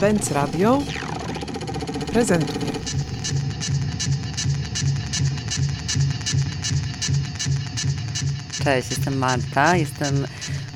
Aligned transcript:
Benz 0.00 0.30
Radio 0.30 0.82
prezentuje. 2.12 2.70
Cześć, 8.64 8.90
jestem 8.90 9.18
Marta, 9.18 9.76
jestem 9.76 10.14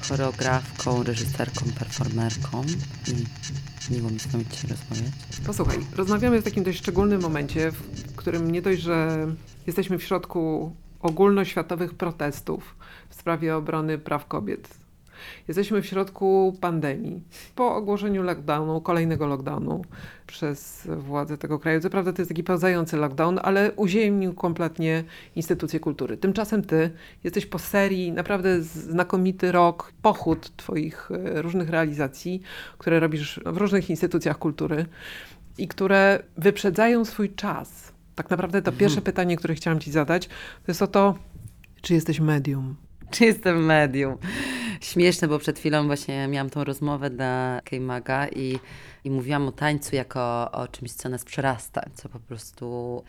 choreografką, 0.08 1.03
reżyserką, 1.03 1.60
performerką 1.79 2.63
i 3.08 3.95
miło 3.95 4.10
mi 4.10 4.19
z 4.19 4.26
Wami 4.26 4.45
dzisiaj 4.51 4.71
rozmawiać. 4.71 5.13
Posłuchaj, 5.47 5.79
rozmawiamy 5.97 6.41
w 6.41 6.45
takim 6.45 6.65
dość 6.65 6.79
szczególnym 6.79 7.22
momencie, 7.22 7.71
w 7.71 8.17
którym 8.17 8.51
nie 8.51 8.63
dość, 8.63 8.83
że 8.83 9.27
jesteśmy 9.67 9.99
w 9.99 10.03
środku 10.03 10.72
ogólnoświatowych 11.01 11.95
protestów 11.95 12.77
w 13.09 13.15
sprawie 13.15 13.56
obrony 13.56 13.99
praw 13.99 14.27
kobiet 14.27 14.83
Jesteśmy 15.49 15.83
w 15.83 15.87
środku 15.87 16.57
pandemii. 16.61 17.23
Po 17.55 17.77
ogłoszeniu 17.77 18.23
lockdownu, 18.23 18.80
kolejnego 18.80 19.27
lockdownu 19.27 19.83
przez 20.27 20.89
władze 20.97 21.39
tego 21.39 21.59
kraju. 21.59 21.81
Co 21.81 21.91
prawda 21.91 22.12
to 22.12 22.23
jest 22.23 22.29
taki 22.29 22.45
pełzający 22.45 22.97
lockdown, 22.97 23.41
ale 23.43 23.73
uziemnił 23.73 24.34
kompletnie 24.34 25.05
instytucje 25.37 25.81
kultury. 25.81 26.17
Tymczasem 26.17 26.62
ty 26.62 26.91
jesteś 27.25 27.47
po 27.47 27.59
serii, 27.59 28.12
naprawdę 28.12 28.62
znakomity 28.62 29.53
rok, 29.53 29.93
pochód 30.03 30.57
twoich 30.57 31.11
e, 31.11 31.43
różnych 31.43 31.70
realizacji, 31.70 32.43
które 32.79 33.01
robisz 33.01 33.41
w 33.47 33.56
różnych 33.56 33.91
instytucjach 33.91 34.39
kultury 34.39 34.87
i 35.59 35.69
które 35.69 36.23
wyprzedzają 36.37 37.05
swój 37.05 37.34
czas. 37.34 37.93
Tak 38.15 38.31
naprawdę 38.31 38.62
to 38.62 38.70
mhm. 38.70 38.79
pierwsze 38.79 39.01
pytanie, 39.01 39.37
które 39.37 39.55
chciałam 39.55 39.81
ci 39.81 39.91
zadać, 39.91 40.27
to 40.27 40.69
jest 40.69 40.83
o 40.83 40.87
to, 40.87 41.15
czy 41.83 41.95
jesteś 41.95 42.20
medium? 42.20 42.77
Czy 43.11 43.25
jestem 43.25 43.65
medium? 43.65 44.17
Śmieszne, 44.84 45.29
bo 45.29 45.38
przed 45.38 45.59
chwilą 45.59 45.87
właśnie 45.87 46.29
miałam 46.29 46.51
tą 46.51 46.65
rozmowę 46.65 47.11
dla 47.11 47.61
K-Maga 47.65 48.29
i, 48.29 48.59
i 49.05 49.11
mówiłam 49.11 49.48
o 49.48 49.52
tańcu 49.52 49.97
jako 49.97 50.50
o 50.53 50.69
czymś, 50.69 50.92
co 50.92 51.09
nas 51.09 51.25
przerasta, 51.25 51.83
co 51.95 52.09
po 52.09 52.20
prostu 52.20 53.03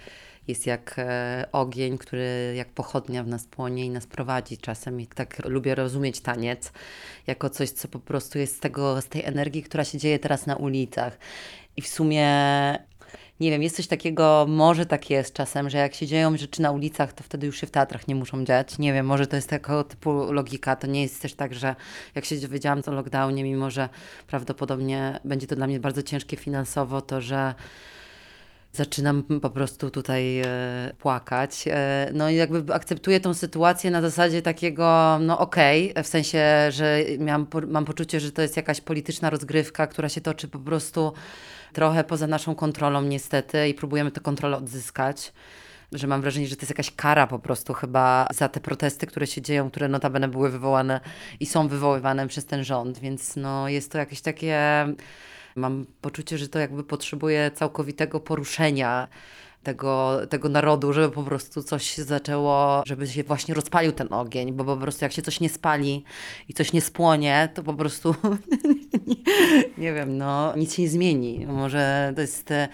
jest 0.47 0.65
jak 0.65 0.95
e, 0.97 1.45
ogień, 1.51 1.97
który 1.97 2.53
jak 2.55 2.69
pochodnia 2.69 3.23
w 3.23 3.27
nas 3.27 3.45
płonie 3.45 3.85
i 3.85 3.89
nas 3.89 4.07
prowadzi 4.07 4.57
czasem. 4.57 5.01
I 5.01 5.07
tak 5.07 5.45
lubię 5.45 5.75
rozumieć 5.75 6.19
taniec 6.21 6.71
jako 7.27 7.49
coś, 7.49 7.69
co 7.69 7.87
po 7.87 7.99
prostu 7.99 8.39
jest 8.39 8.55
z, 8.55 8.59
tego, 8.59 9.01
z 9.01 9.07
tej 9.07 9.23
energii, 9.23 9.63
która 9.63 9.83
się 9.83 9.97
dzieje 9.97 10.19
teraz 10.19 10.45
na 10.45 10.55
ulicach. 10.55 11.17
I 11.77 11.81
w 11.81 11.87
sumie 11.87 12.27
nie 13.39 13.51
wiem, 13.51 13.63
jest 13.63 13.75
coś 13.75 13.87
takiego, 13.87 14.45
może 14.49 14.85
tak 14.85 15.09
jest 15.09 15.33
czasem, 15.33 15.69
że 15.69 15.77
jak 15.77 15.95
się 15.95 16.07
dzieją 16.07 16.37
rzeczy 16.37 16.61
na 16.61 16.71
ulicach, 16.71 17.13
to 17.13 17.23
wtedy 17.23 17.47
już 17.47 17.61
się 17.61 17.67
w 17.67 17.71
teatrach 17.71 18.07
nie 18.07 18.15
muszą 18.15 18.45
dziać. 18.45 18.77
Nie 18.79 18.93
wiem, 18.93 19.05
może 19.05 19.27
to 19.27 19.35
jest 19.35 19.49
takiego 19.49 19.83
typu 19.83 20.31
logika. 20.31 20.75
To 20.75 20.87
nie 20.87 21.01
jest 21.01 21.21
też 21.21 21.33
tak, 21.33 21.53
że 21.53 21.75
jak 22.15 22.25
się 22.25 22.35
dowiedziałam 22.35 22.81
o 22.87 22.91
lockdownie, 22.91 23.43
mimo 23.43 23.71
że 23.71 23.89
prawdopodobnie 24.27 25.19
będzie 25.25 25.47
to 25.47 25.55
dla 25.55 25.67
mnie 25.67 25.79
bardzo 25.79 26.03
ciężkie 26.03 26.37
finansowo, 26.37 27.01
to 27.01 27.21
że 27.21 27.55
zaczynam 28.75 29.23
po 29.23 29.49
prostu 29.49 29.89
tutaj 29.89 30.39
e, 30.39 30.45
płakać. 30.99 31.65
E, 31.67 32.09
no 32.13 32.29
i 32.29 32.35
jakby 32.35 32.73
akceptuję 32.73 33.19
tą 33.19 33.33
sytuację 33.33 33.91
na 33.91 34.01
zasadzie 34.01 34.41
takiego, 34.41 35.19
no 35.21 35.39
okej, 35.39 35.91
okay, 35.91 36.03
w 36.03 36.07
sensie, 36.07 36.45
że 36.69 36.99
miałam, 37.19 37.47
mam 37.67 37.85
poczucie, 37.85 38.19
że 38.19 38.31
to 38.31 38.41
jest 38.41 38.57
jakaś 38.57 38.81
polityczna 38.81 39.29
rozgrywka, 39.29 39.87
która 39.87 40.09
się 40.09 40.21
toczy 40.21 40.47
po 40.47 40.59
prostu 40.59 41.13
trochę 41.75 42.03
poza 42.03 42.27
naszą 42.27 42.55
kontrolą 42.55 43.01
niestety 43.01 43.67
i 43.67 43.73
próbujemy 43.73 44.11
tę 44.11 44.21
kontrolę 44.21 44.57
odzyskać 44.57 45.33
że 45.91 46.07
mam 46.07 46.21
wrażenie, 46.21 46.47
że 46.47 46.55
to 46.55 46.61
jest 46.61 46.71
jakaś 46.71 46.91
kara 46.95 47.27
po 47.27 47.39
prostu 47.39 47.73
chyba 47.73 48.27
za 48.33 48.49
te 48.49 48.59
protesty, 48.59 49.07
które 49.07 49.27
się 49.27 49.41
dzieją, 49.41 49.69
które 49.69 49.87
notabene 49.87 50.27
były 50.27 50.49
wywołane 50.49 50.99
i 51.39 51.45
są 51.45 51.67
wywoływane 51.67 52.27
przez 52.27 52.45
ten 52.45 52.63
rząd, 52.63 52.99
więc 52.99 53.35
no 53.35 53.69
jest 53.69 53.91
to 53.91 53.97
jakieś 53.97 54.21
takie, 54.21 54.59
mam 55.55 55.85
poczucie, 56.01 56.37
że 56.37 56.47
to 56.47 56.59
jakby 56.59 56.83
potrzebuje 56.83 57.51
całkowitego 57.51 58.19
poruszenia 58.19 59.07
tego, 59.65 60.19
tego 60.29 60.49
narodu, 60.49 60.93
żeby 60.93 61.13
po 61.13 61.23
prostu 61.23 61.63
coś 61.63 61.97
zaczęło, 61.97 62.83
żeby 62.85 63.07
się 63.07 63.23
właśnie 63.23 63.53
rozpalił 63.53 63.91
ten 63.91 64.13
ogień, 64.13 64.53
bo 64.53 64.65
po 64.65 64.77
prostu 64.77 65.05
jak 65.05 65.11
się 65.11 65.21
coś 65.21 65.39
nie 65.39 65.49
spali 65.49 66.03
i 66.49 66.53
coś 66.53 66.73
nie 66.73 66.81
spłonie, 66.81 67.49
to 67.53 67.63
po 67.63 67.73
prostu 67.73 68.15
nie 69.77 69.93
wiem, 69.93 70.17
no 70.17 70.55
nic 70.55 70.73
się 70.73 70.81
nie 70.81 70.89
zmieni. 70.89 71.45
Może 71.47 72.13
to 72.15 72.21
jest 72.21 72.51
e, 72.51 72.67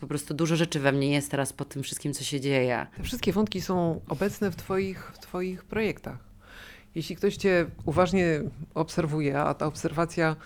po 0.00 0.06
prostu 0.06 0.34
dużo 0.34 0.56
rzeczy 0.56 0.80
we 0.80 0.92
mnie 0.92 1.12
jest 1.12 1.30
teraz 1.30 1.52
po 1.52 1.64
tym 1.64 1.82
wszystkim, 1.82 2.12
co 2.12 2.24
się 2.24 2.40
dzieje. 2.40 2.86
Te 2.96 3.02
wszystkie 3.02 3.32
wątki 3.32 3.60
są 3.60 4.00
obecne 4.08 4.50
w 4.50 4.56
Twoich, 4.56 5.12
w 5.14 5.18
twoich 5.18 5.64
projektach. 5.64 6.18
Jeśli 6.94 7.16
ktoś 7.16 7.36
Cię 7.36 7.66
uważnie 7.84 8.40
obserwuje, 8.74 9.40
a 9.40 9.54
ta 9.54 9.66
obserwacja 9.66 10.36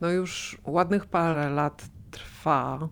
no 0.00 0.10
już 0.10 0.58
ładnych 0.64 1.06
parę 1.06 1.50
lat 1.50 1.82
trwa, 2.10 2.88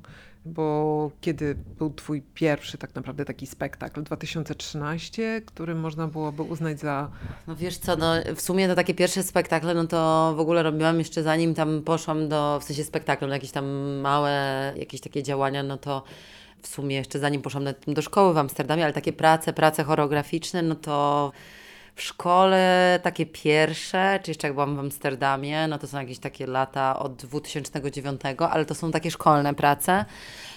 bo 0.49 1.11
kiedy 1.21 1.57
był 1.79 1.91
twój 1.91 2.23
pierwszy 2.35 2.79
tak 2.79 2.95
naprawdę 2.95 3.25
taki 3.25 3.47
spektakl, 3.47 4.03
2013, 4.03 5.43
który 5.47 5.75
można 5.75 6.07
byłoby 6.07 6.43
uznać 6.43 6.81
za... 6.81 7.11
No 7.47 7.57
wiesz 7.57 7.79
co, 7.79 7.97
no 7.97 8.13
w 8.37 8.41
sumie 8.41 8.69
to 8.69 8.75
takie 8.75 8.95
pierwsze 8.95 9.23
spektakle, 9.23 9.75
no 9.75 9.87
to 9.87 10.33
w 10.37 10.41
ogóle 10.41 10.63
robiłam 10.63 10.99
jeszcze 10.99 11.23
zanim 11.23 11.55
tam 11.55 11.83
poszłam 11.83 12.29
do, 12.29 12.59
w 12.61 12.65
sensie 12.65 12.85
spektaklu, 12.85 13.29
no 13.29 13.35
jakieś 13.35 13.51
tam 13.51 13.67
małe, 14.01 14.73
jakieś 14.77 15.01
takie 15.01 15.23
działania, 15.23 15.63
no 15.63 15.77
to 15.77 16.03
w 16.63 16.69
sumie 16.69 16.97
jeszcze 16.97 17.19
zanim 17.19 17.43
poszłam 17.43 17.65
do 17.87 18.03
szkoły 18.03 18.35
w 18.35 18.39
Amsterdamie, 18.39 18.85
ale 18.85 18.93
takie 18.93 19.13
prace, 19.13 19.53
prace 19.53 19.85
choreograficzne, 19.85 20.63
no 20.63 20.75
to 20.75 21.33
w 21.99 22.03
szkole 22.03 23.01
takie 23.03 23.27
pierwsze, 23.27 24.21
czy 24.23 24.31
jeszcze 24.31 24.47
jak 24.47 24.55
byłam 24.55 24.77
w 24.77 24.79
Amsterdamie, 24.79 25.69
no 25.69 25.79
to 25.79 25.87
są 25.87 26.01
jakieś 26.01 26.19
takie 26.19 26.47
lata 26.47 26.99
od 26.99 27.17
2009, 27.17 28.21
ale 28.51 28.65
to 28.65 28.75
są 28.75 28.91
takie 28.91 29.11
szkolne 29.11 29.55
prace, 29.55 30.05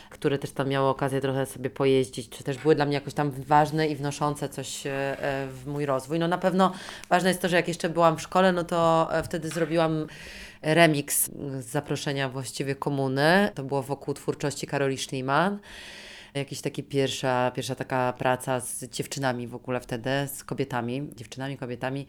które 0.09 0.40
też 0.40 0.52
tam 0.52 0.69
miały 0.69 0.88
okazję 0.88 1.22
trochę 1.22 1.46
sobie 1.46 1.69
pojeździć, 1.69 2.29
czy 2.29 2.44
też 2.44 2.57
były 2.57 2.75
dla 2.75 2.85
mnie 2.85 2.94
jakoś 2.94 3.13
tam 3.13 3.31
ważne 3.31 3.88
i 3.88 3.96
wnoszące 3.96 4.50
coś 4.50 4.88
e, 4.88 4.90
w 5.52 5.63
mój 5.68 5.85
rozwój. 5.85 6.19
No 6.19 6.28
na 6.28 6.38
pewno 6.38 6.72
ważne 7.09 7.29
jest 7.29 7.41
to, 7.41 7.50
że 7.50 7.56
jak 7.56 7.68
jeszcze 7.68 7.90
byłam 7.90 8.18
w 8.18 8.22
szkole, 8.22 8.52
no 8.52 8.63
to 8.63 9.09
e, 9.12 9.23
wtedy 9.23 9.50
zrobiłam 9.50 10.08
remix 10.62 11.29
z 11.59 11.66
zaproszenia 11.66 12.29
właściwie 12.29 12.75
komuny. 12.75 13.52
To 13.56 13.63
było 13.63 13.84
wokół 13.84 14.13
twórczości 14.13 14.68
Karoli 14.68 14.97
Schliman 14.97 15.59
jakiś 16.34 16.62
taki 16.62 16.84
pierwsza, 16.84 17.52
pierwsza 17.56 17.75
taka 17.75 18.14
praca 18.14 18.59
z 18.59 18.84
dziewczynami 18.84 19.47
w 19.47 19.56
ogóle 19.56 19.80
wtedy, 19.80 20.09
z 20.34 20.44
kobietami, 20.44 21.09
dziewczynami, 21.16 21.58
kobietami. 21.58 22.08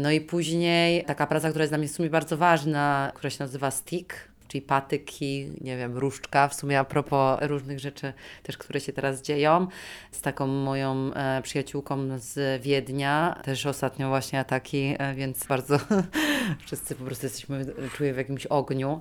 No 0.00 0.10
i 0.10 0.20
później 0.20 1.04
taka 1.04 1.26
praca, 1.26 1.48
która 1.48 1.62
jest 1.62 1.70
dla 1.70 1.78
mnie 1.78 1.88
w 1.88 1.92
sumie 1.92 2.10
bardzo 2.10 2.36
ważna, 2.36 3.12
która 3.14 3.30
się 3.30 3.44
nazywa 3.44 3.70
Stick, 3.70 4.14
czyli 4.48 4.62
patyki, 4.62 5.50
nie 5.60 5.76
wiem, 5.76 5.98
różdżka, 5.98 6.48
w 6.48 6.54
sumie 6.54 6.80
a 6.80 6.84
propos 6.84 7.38
różnych 7.42 7.80
rzeczy 7.80 8.12
też, 8.42 8.58
które 8.58 8.80
się 8.80 8.92
teraz 8.92 9.22
dzieją, 9.22 9.66
z 10.12 10.20
taką 10.20 10.46
moją 10.46 11.14
e, 11.14 11.42
przyjaciółką 11.42 12.18
z 12.18 12.62
Wiednia, 12.62 13.40
też 13.44 13.66
ostatnio 13.66 14.08
właśnie 14.08 14.40
ataki, 14.40 14.94
e, 14.98 15.14
więc 15.14 15.46
bardzo 15.46 15.78
wszyscy 16.66 16.94
po 16.94 17.04
prostu 17.04 17.26
jesteśmy, 17.26 17.66
czuję 17.96 18.14
w 18.14 18.16
jakimś 18.16 18.46
ogniu. 18.46 19.00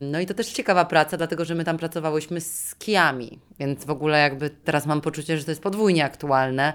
No 0.00 0.20
i 0.20 0.26
to 0.26 0.34
też 0.34 0.52
ciekawa 0.52 0.84
praca, 0.84 1.16
dlatego, 1.16 1.44
że 1.44 1.54
my 1.54 1.64
tam 1.64 1.78
pracowałyśmy 1.78 2.40
z 2.40 2.74
kijami, 2.74 3.38
więc 3.58 3.84
w 3.84 3.90
ogóle 3.90 4.18
jakby 4.18 4.50
teraz 4.50 4.86
mam 4.86 5.00
poczucie, 5.00 5.38
że 5.38 5.44
to 5.44 5.50
jest 5.50 5.62
podwójnie 5.62 6.04
aktualne 6.04 6.72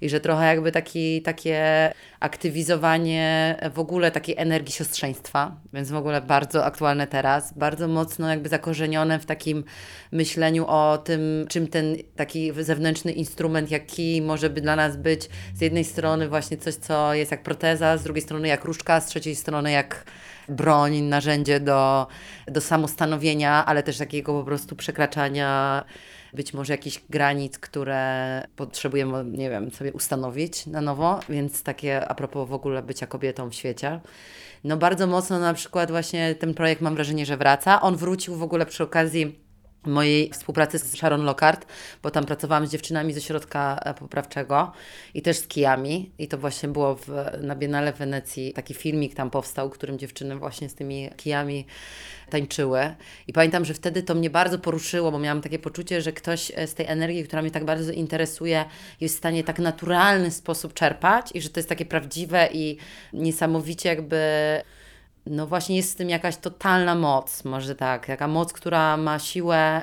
i 0.00 0.08
że 0.08 0.20
trochę 0.20 0.46
jakby 0.46 0.72
taki, 0.72 1.22
takie 1.22 1.92
aktywizowanie 2.20 3.56
w 3.74 3.78
ogóle 3.78 4.10
takiej 4.10 4.34
energii 4.38 4.72
siostrzeństwa, 4.72 5.56
więc 5.72 5.90
w 5.90 5.96
ogóle 5.96 6.20
bardzo 6.20 6.64
aktualne 6.64 7.06
teraz, 7.06 7.53
bardzo 7.56 7.88
mocno 7.88 8.28
jakby 8.28 8.48
zakorzenione 8.48 9.18
w 9.18 9.26
takim 9.26 9.64
myśleniu 10.12 10.66
o 10.66 10.98
tym, 10.98 11.46
czym 11.48 11.66
ten 11.66 11.96
taki 12.16 12.52
zewnętrzny 12.58 13.12
instrument, 13.12 13.70
jaki 13.70 14.22
może 14.22 14.50
by 14.50 14.60
dla 14.60 14.76
nas 14.76 14.96
być. 14.96 15.28
Z 15.54 15.60
jednej 15.60 15.84
strony 15.84 16.28
właśnie 16.28 16.56
coś, 16.56 16.74
co 16.74 17.14
jest 17.14 17.30
jak 17.30 17.42
proteza, 17.42 17.96
z 17.96 18.02
drugiej 18.02 18.22
strony 18.22 18.48
jak 18.48 18.64
różdżka, 18.64 19.00
z 19.00 19.06
trzeciej 19.06 19.34
strony 19.36 19.72
jak 19.72 20.04
broń, 20.48 21.00
narzędzie 21.00 21.60
do, 21.60 22.06
do 22.46 22.60
samostanowienia, 22.60 23.64
ale 23.66 23.82
też 23.82 23.98
takiego 23.98 24.32
po 24.32 24.44
prostu 24.44 24.76
przekraczania 24.76 25.84
być 26.34 26.54
może 26.54 26.72
jakichś 26.72 27.00
granic, 27.10 27.58
które 27.58 28.42
potrzebujemy, 28.56 29.24
nie 29.24 29.50
wiem, 29.50 29.70
sobie 29.70 29.92
ustanowić 29.92 30.66
na 30.66 30.80
nowo, 30.80 31.20
więc 31.28 31.62
takie 31.62 32.08
a 32.08 32.14
propos 32.14 32.48
w 32.48 32.52
ogóle 32.52 32.82
bycia 32.82 33.06
kobietą 33.06 33.50
w 33.50 33.54
świecie. 33.54 34.00
No 34.64 34.76
bardzo 34.76 35.06
mocno 35.06 35.38
na 35.38 35.54
przykład 35.54 35.90
właśnie 35.90 36.34
ten 36.34 36.54
projekt 36.54 36.82
mam 36.82 36.94
wrażenie, 36.94 37.26
że 37.26 37.36
wraca. 37.36 37.80
On 37.80 37.96
wrócił 37.96 38.36
w 38.36 38.42
ogóle 38.42 38.66
przy 38.66 38.82
okazji 38.82 39.43
mojej 39.86 40.30
współpracy 40.30 40.78
z 40.78 40.96
Sharon 40.96 41.24
Lockhart, 41.24 41.66
bo 42.02 42.10
tam 42.10 42.24
pracowałam 42.24 42.66
z 42.66 42.70
dziewczynami 42.70 43.12
ze 43.12 43.20
środka 43.20 43.80
e, 43.84 43.94
poprawczego 43.94 44.72
i 45.14 45.22
też 45.22 45.36
z 45.36 45.46
kijami 45.46 46.10
i 46.18 46.28
to 46.28 46.38
właśnie 46.38 46.68
było 46.68 46.94
w, 46.94 47.08
na 47.40 47.56
Biennale 47.56 47.92
w 47.92 47.96
Wenecji. 47.96 48.52
Taki 48.52 48.74
filmik 48.74 49.14
tam 49.14 49.30
powstał, 49.30 49.70
którym 49.70 49.98
dziewczyny 49.98 50.36
właśnie 50.36 50.68
z 50.68 50.74
tymi 50.74 51.10
kijami 51.16 51.66
tańczyły. 52.30 52.94
I 53.26 53.32
pamiętam, 53.32 53.64
że 53.64 53.74
wtedy 53.74 54.02
to 54.02 54.14
mnie 54.14 54.30
bardzo 54.30 54.58
poruszyło, 54.58 55.12
bo 55.12 55.18
miałam 55.18 55.40
takie 55.40 55.58
poczucie, 55.58 56.02
że 56.02 56.12
ktoś 56.12 56.52
e, 56.54 56.66
z 56.66 56.74
tej 56.74 56.86
energii, 56.86 57.24
która 57.24 57.42
mnie 57.42 57.50
tak 57.50 57.64
bardzo 57.64 57.92
interesuje, 57.92 58.64
jest 59.00 59.14
w 59.14 59.18
stanie 59.18 59.44
tak 59.44 59.58
naturalny 59.58 60.30
sposób 60.30 60.74
czerpać 60.74 61.30
i 61.34 61.40
że 61.40 61.50
to 61.50 61.60
jest 61.60 61.68
takie 61.68 61.84
prawdziwe 61.84 62.48
i 62.52 62.76
niesamowicie 63.12 63.88
jakby 63.88 64.18
no 65.26 65.46
właśnie 65.46 65.76
jest 65.76 65.92
w 65.92 65.96
tym 65.96 66.10
jakaś 66.10 66.36
totalna 66.36 66.94
moc, 66.94 67.44
może 67.44 67.74
tak, 67.74 68.06
taka 68.06 68.28
moc, 68.28 68.52
która 68.52 68.96
ma 68.96 69.18
siłę, 69.18 69.82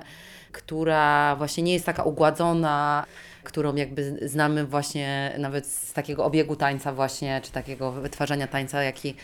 która 0.52 1.36
właśnie 1.36 1.64
nie 1.64 1.74
jest 1.74 1.86
taka 1.86 2.04
ugładzona, 2.04 3.06
którą 3.44 3.76
jakby 3.76 4.20
znamy 4.30 4.66
właśnie 4.66 5.36
nawet 5.40 5.68
z 5.68 5.94
takiego 5.94 6.26
obiegu 6.26 6.56
tańca 6.56 6.94
właśnie, 6.94 7.42
czy 7.44 7.52
takiego 7.52 7.92
wytwarzania 7.92 8.48
tańca, 8.48 8.84
jaki 8.84 9.16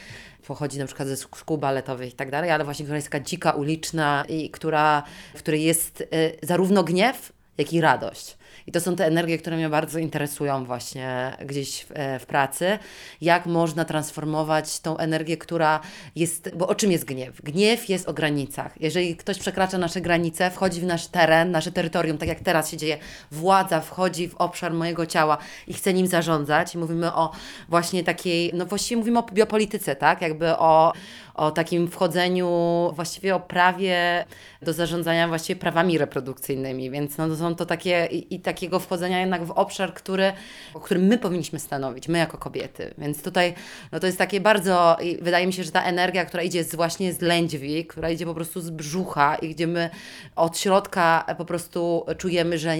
pochodzi 0.48 0.80
na 0.80 0.86
przykład 0.86 1.08
ze 1.08 1.18
szkół 1.18 1.58
baletowych 1.58 2.10
i 2.14 2.16
tak 2.16 2.32
dalej, 2.32 2.52
ale 2.52 2.64
właśnie 2.64 2.86
która 2.86 2.96
jest 2.96 3.10
taka 3.10 3.24
dzika, 3.24 3.52
uliczna 3.52 4.26
i 4.30 4.50
która, 4.50 5.04
w 5.36 5.40
której 5.40 5.64
jest 5.64 6.02
y, 6.02 6.08
zarówno 6.44 6.84
gniew, 6.84 7.37
jak 7.58 7.74
i 7.74 7.82
radość. 7.82 8.38
I 8.68 8.72
to 8.72 8.80
są 8.80 8.96
te 8.96 9.06
energie, 9.06 9.38
które 9.38 9.58
mnie 9.58 9.70
bardzo 9.70 10.00
interesują 10.00 10.66
właśnie 10.66 11.38
gdzieś 11.46 11.84
w, 11.84 11.92
e, 11.94 12.20
w, 12.20 12.26
pracy. 12.26 12.80
Jak 13.22 13.46
można 13.46 13.86
transformować 13.86 14.80
tą 14.80 14.98
energię, 14.98 15.38
która 15.38 15.80
jest. 16.16 16.56
Bo 16.56 16.68
o 16.68 16.76
czym 16.76 16.92
jest 16.92 17.06
gniew? 17.06 17.42
Gniew 17.42 17.90
jest 17.90 18.10
o 18.10 18.14
granicach. 18.14 18.82
Jeżeli 18.82 19.16
ktoś 19.16 19.40
przekracza 19.40 19.78
nasze 19.78 20.02
granice, 20.02 20.52
wchodzi 20.52 20.82
w 20.82 20.84
nasz 20.84 21.08
teren, 21.08 21.52
nasze 21.52 21.72
terytorium, 21.72 22.18
tak 22.18 22.30
jak 22.30 22.40
teraz 22.40 22.72
się 22.72 22.78
dzieje, 22.78 22.98
władza 23.32 23.82
wchodzi 23.82 24.30
w 24.30 24.36
obszar 24.36 24.74
mojego 24.74 25.06
ciała 25.06 25.38
i 25.68 25.74
chce 25.74 25.94
nim 25.94 26.08
zarządzać. 26.08 26.76
Mówimy 26.76 27.14
o 27.14 27.32
właśnie 27.70 28.04
takiej, 28.04 28.52
no 28.54 28.66
właściwie 28.66 29.00
mówimy 29.00 29.20
o 29.20 29.24
biopolityce, 29.24 29.96
tak? 29.96 30.22
Jakby 30.22 30.58
o 30.58 30.94
o 31.38 31.52
takim 31.52 31.88
wchodzeniu, 31.88 32.50
właściwie 32.96 33.36
o 33.36 33.40
prawie 33.40 34.26
do 34.62 34.74
zarządzania 34.74 35.28
właściwie 35.28 35.60
prawami 35.60 35.98
reprodukcyjnymi, 35.98 36.92
więc 36.92 37.18
no 37.18 37.28
to 37.28 37.36
są 37.36 37.47
to 37.56 37.66
takie 37.66 38.08
i, 38.12 38.36
i 38.36 38.40
takiego 38.40 38.80
wchodzenia 38.80 39.20
jednak 39.20 39.46
w 39.46 39.52
obszar, 39.52 39.94
który, 39.94 40.34
o 40.74 40.80
którym 40.80 41.04
my 41.04 41.18
powinniśmy 41.18 41.60
stanowić, 41.60 42.08
my 42.08 42.18
jako 42.18 42.38
kobiety. 42.38 42.94
Więc 42.98 43.24
tutaj 43.24 43.54
no 43.92 44.00
to 44.00 44.06
jest 44.06 44.18
takie 44.18 44.42
bardzo, 44.42 44.98
wydaje 45.22 45.48
mi 45.48 45.54
się, 45.54 45.64
że 45.64 45.72
ta 45.72 45.84
energia, 45.84 46.26
która 46.26 46.44
idzie 46.44 46.64
z, 46.64 46.76
właśnie 46.76 47.14
z 47.14 47.22
lędźwi, 47.22 47.86
która 47.86 48.10
idzie 48.10 48.26
po 48.26 48.34
prostu 48.34 48.62
z 48.62 48.70
brzucha 48.70 49.36
i 49.36 49.50
gdzie 49.50 49.68
my 49.68 49.90
od 50.36 50.58
środka 50.58 51.36
po 51.38 51.46
prostu 51.46 52.06
czujemy, 52.18 52.58
że 52.58 52.76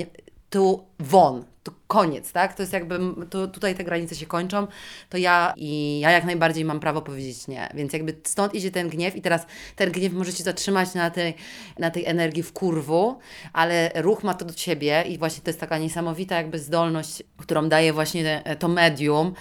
tu 0.50 0.86
won, 1.00 1.46
koniec, 1.88 2.32
tak? 2.32 2.54
To 2.54 2.64
jest 2.64 2.74
jakby, 2.74 3.00
to 3.30 3.48
tutaj 3.48 3.76
te 3.76 3.84
granice 3.84 4.16
się 4.16 4.26
kończą, 4.26 4.68
to 5.10 5.18
ja 5.18 5.54
i 5.56 6.00
ja 6.00 6.12
jak 6.12 6.26
najbardziej 6.26 6.66
mam 6.66 6.80
prawo 6.80 7.02
powiedzieć 7.02 7.48
nie. 7.48 7.70
Więc 7.74 7.94
jakby 7.94 8.16
stąd 8.24 8.54
idzie 8.54 8.72
ten 8.72 8.90
gniew 8.90 9.16
i 9.16 9.22
teraz 9.22 9.46
ten 9.76 9.92
gniew 9.92 10.14
może 10.14 10.32
się 10.32 10.44
zatrzymać 10.44 10.94
na 10.94 11.10
tej, 11.10 11.34
na 11.80 11.92
tej 11.92 12.06
energii 12.06 12.44
w 12.44 12.54
kurwu, 12.54 13.20
ale 13.54 13.92
ruch 13.96 14.24
ma 14.24 14.34
to 14.34 14.46
do 14.46 14.54
Ciebie 14.54 15.04
i 15.08 15.18
właśnie 15.18 15.44
to 15.44 15.50
jest 15.50 15.60
taka 15.60 15.78
niesamowita 15.78 16.36
jakby 16.36 16.60
zdolność, 16.60 17.24
którą 17.38 17.70
daje 17.70 17.94
właśnie 17.94 18.44
to 18.60 18.68
medium, 18.68 19.34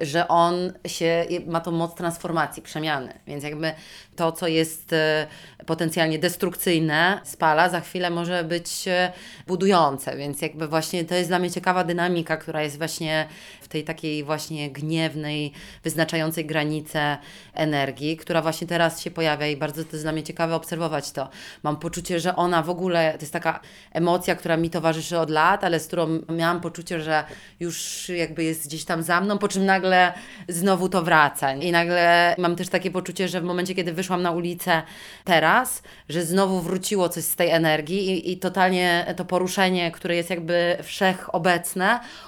że 0.00 0.28
on 0.28 0.72
się, 0.86 1.26
ma 1.46 1.60
tą 1.60 1.70
moc 1.70 1.94
transformacji, 1.94 2.62
przemiany. 2.62 3.18
Więc 3.26 3.44
jakby 3.44 3.72
to, 4.16 4.32
co 4.32 4.48
jest 4.48 4.92
e, 4.92 5.26
potencjalnie 5.66 6.18
destrukcyjne, 6.18 7.20
spala, 7.24 7.68
za 7.68 7.80
chwilę 7.80 8.10
może 8.10 8.44
być 8.44 8.88
e, 8.88 9.12
budujące, 9.46 10.16
więc 10.16 10.42
jakby 10.42 10.68
właśnie 10.68 11.04
to 11.04 11.14
jest 11.14 11.30
dla 11.30 11.38
mnie 11.38 11.50
ciekawa 11.50 11.84
dynamika, 11.92 12.36
która 12.36 12.62
jest 12.62 12.78
właśnie 12.78 13.28
w 13.60 13.68
tej 13.68 13.84
takiej 13.84 14.24
właśnie 14.24 14.70
gniewnej, 14.70 15.52
wyznaczającej 15.84 16.46
granice 16.46 17.18
energii, 17.54 18.16
która 18.16 18.42
właśnie 18.42 18.66
teraz 18.66 19.00
się 19.00 19.10
pojawia 19.10 19.46
i 19.46 19.56
bardzo 19.56 19.84
to 19.84 19.90
jest 19.92 20.04
dla 20.04 20.12
mnie 20.12 20.22
ciekawe 20.22 20.54
obserwować 20.54 21.12
to. 21.12 21.28
Mam 21.62 21.76
poczucie, 21.76 22.20
że 22.20 22.36
ona 22.36 22.62
w 22.62 22.70
ogóle, 22.70 23.12
to 23.12 23.20
jest 23.20 23.32
taka 23.32 23.60
emocja, 23.92 24.34
która 24.34 24.56
mi 24.56 24.70
towarzyszy 24.70 25.18
od 25.18 25.30
lat, 25.30 25.64
ale 25.64 25.80
z 25.80 25.86
którą 25.86 26.20
miałam 26.28 26.60
poczucie, 26.60 27.00
że 27.00 27.24
już 27.60 28.08
jakby 28.08 28.44
jest 28.44 28.66
gdzieś 28.66 28.84
tam 28.84 29.02
za 29.02 29.20
mną, 29.20 29.38
po 29.38 29.48
czym 29.48 29.64
nagle 29.66 30.12
znowu 30.48 30.88
to 30.88 31.02
wraca. 31.02 31.54
I 31.54 31.72
nagle 31.72 32.34
mam 32.38 32.56
też 32.56 32.68
takie 32.68 32.90
poczucie, 32.90 33.28
że 33.28 33.40
w 33.40 33.44
momencie, 33.44 33.74
kiedy 33.74 33.92
wyszłam 33.92 34.22
na 34.22 34.30
ulicę 34.30 34.82
teraz, 35.24 35.82
że 36.08 36.24
znowu 36.24 36.60
wróciło 36.60 37.08
coś 37.08 37.24
z 37.24 37.36
tej 37.36 37.50
energii 37.50 38.10
i, 38.10 38.32
i 38.32 38.36
totalnie 38.36 39.14
to 39.16 39.24
poruszenie, 39.24 39.90
które 39.90 40.16
jest 40.16 40.30
jakby 40.30 40.76
wszechobecne, 40.82 41.81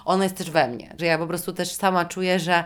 ono 0.04 0.22
jest 0.22 0.36
też 0.36 0.50
we 0.50 0.68
mnie. 0.68 0.94
Że 0.98 1.06
ja 1.06 1.18
po 1.18 1.26
prostu 1.26 1.52
też 1.52 1.72
sama 1.72 2.04
czuję, 2.04 2.38
że, 2.40 2.64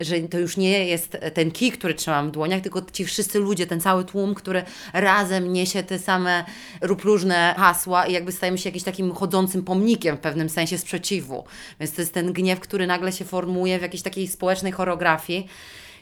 że 0.00 0.20
to 0.20 0.38
już 0.38 0.56
nie 0.56 0.86
jest 0.86 1.16
ten 1.34 1.50
kij, 1.50 1.72
który 1.72 1.94
trzymam 1.94 2.28
w 2.28 2.30
dłoniach, 2.30 2.60
tylko 2.60 2.82
ci 2.92 3.04
wszyscy 3.04 3.38
ludzie, 3.38 3.66
ten 3.66 3.80
cały 3.80 4.04
tłum, 4.04 4.34
który 4.34 4.62
razem 4.92 5.52
niesie 5.52 5.82
te 5.82 5.98
same 5.98 6.44
lub 6.80 7.02
różne 7.02 7.54
hasła 7.58 8.06
i 8.06 8.12
jakby 8.12 8.32
stajemy 8.32 8.58
się 8.58 8.68
jakimś 8.68 8.84
takim 8.84 9.14
chodzącym 9.14 9.62
pomnikiem 9.64 10.16
w 10.16 10.20
pewnym 10.20 10.48
sensie 10.48 10.78
sprzeciwu. 10.78 11.44
Więc 11.80 11.92
to 11.92 12.02
jest 12.02 12.14
ten 12.14 12.32
gniew, 12.32 12.60
który 12.60 12.86
nagle 12.86 13.12
się 13.12 13.24
formuje 13.24 13.78
w 13.78 13.82
jakiejś 13.82 14.02
takiej 14.02 14.28
społecznej 14.28 14.72
choreografii. 14.72 15.48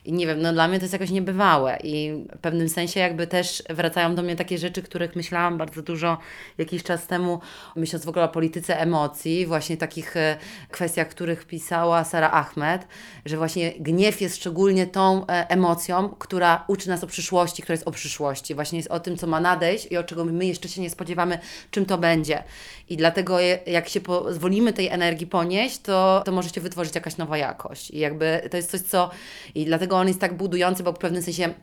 I 0.09 0.13
nie 0.13 0.27
wiem, 0.27 0.43
no 0.43 0.53
dla 0.53 0.69
mnie 0.69 0.79
to 0.79 0.85
jest 0.85 0.93
jakoś 0.93 1.11
niebywałe 1.11 1.79
i 1.83 2.25
w 2.37 2.39
pewnym 2.39 2.69
sensie 2.69 3.01
jakby 3.01 3.27
też 3.27 3.63
wracają 3.71 4.15
do 4.15 4.23
mnie 4.23 4.37
takie 4.37 4.59
rzeczy, 4.59 4.83
których 4.83 5.17
myślałam 5.17 5.59
bardzo 5.59 5.83
dużo 5.83 6.19
jakiś 6.59 6.83
czas 6.83 7.07
temu, 7.07 7.41
myśląc 7.77 8.05
w 8.05 8.09
ogóle 8.09 8.25
o 8.25 8.29
polityce 8.29 8.81
emocji, 8.81 9.47
właśnie 9.47 9.77
takich 9.77 10.17
e, 10.17 10.37
kwestiach, 10.71 11.09
których 11.09 11.45
pisała 11.45 12.05
Sara 12.05 12.31
Ahmed, 12.31 12.87
że 13.25 13.37
właśnie 13.37 13.73
gniew 13.81 14.21
jest 14.21 14.37
szczególnie 14.37 14.87
tą 14.87 15.27
e, 15.27 15.51
emocją, 15.51 16.09
która 16.09 16.65
uczy 16.69 16.89
nas 16.89 17.05
o 17.05 17.07
przyszłości, 17.07 17.63
która 17.63 17.75
jest 17.75 17.89
o 17.89 17.93
przyszłości, 17.93 18.55
właśnie 18.55 18.79
jest 18.79 18.91
o 18.91 19.01
tym, 19.01 19.17
co 19.17 19.27
ma 19.27 19.41
nadejść 19.41 19.87
i 19.91 19.97
o 19.97 20.05
czego 20.05 20.25
my 20.25 20.47
jeszcze 20.47 20.69
się 20.69 20.81
nie 20.81 20.91
spodziewamy, 20.91 21.39
czym 21.71 21.87
to 21.87 21.99
będzie. 21.99 22.43
I 22.89 22.97
dlatego 22.97 23.39
jak 23.67 23.89
się 23.89 24.01
pozwolimy 24.01 24.73
tej 24.73 24.89
energii 24.89 25.27
ponieść, 25.27 25.79
to, 25.79 26.23
to 26.25 26.33
może 26.33 26.49
się 26.49 26.61
wytworzyć 26.61 26.95
jakaś 26.95 27.17
nowa 27.17 27.39
jakość. 27.39 27.91
I 27.91 27.99
jakby 27.99 28.49
to 28.51 28.57
jest 28.57 28.71
coś, 28.71 28.81
co... 28.81 29.11
I 29.55 29.65
dlatego 29.65 29.98
on 29.99 30.09
jest 30.09 30.21
tak 30.21 30.37
budujący, 30.37 30.83
bo 30.83 30.93
w 30.93 30.99
pewnym 30.99 31.23
sensie 31.23 31.55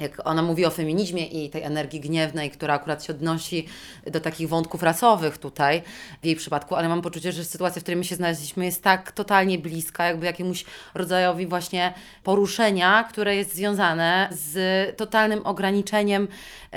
jak 0.00 0.26
ona 0.26 0.42
mówi 0.42 0.64
o 0.64 0.70
feminizmie 0.70 1.26
i 1.26 1.50
tej 1.50 1.62
energii 1.62 2.00
gniewnej, 2.00 2.50
która 2.50 2.74
akurat 2.74 3.04
się 3.04 3.12
odnosi 3.12 3.66
do 4.06 4.20
takich 4.20 4.48
wątków 4.48 4.82
rasowych 4.82 5.38
tutaj 5.38 5.82
w 6.22 6.26
jej 6.26 6.36
przypadku, 6.36 6.74
ale 6.74 6.88
mam 6.88 7.02
poczucie, 7.02 7.32
że 7.32 7.44
sytuacja, 7.44 7.80
w 7.80 7.82
której 7.82 7.96
my 7.96 8.04
się 8.04 8.16
znaleźliśmy 8.16 8.64
jest 8.64 8.82
tak 8.82 9.12
totalnie 9.12 9.58
bliska, 9.58 10.06
jakby 10.06 10.26
jakiemuś 10.26 10.64
rodzajowi 10.94 11.46
właśnie 11.46 11.94
poruszenia, 12.22 13.04
które 13.04 13.36
jest 13.36 13.54
związane 13.54 14.28
z 14.30 14.56
totalnym 14.96 15.46
ograniczeniem 15.46 16.28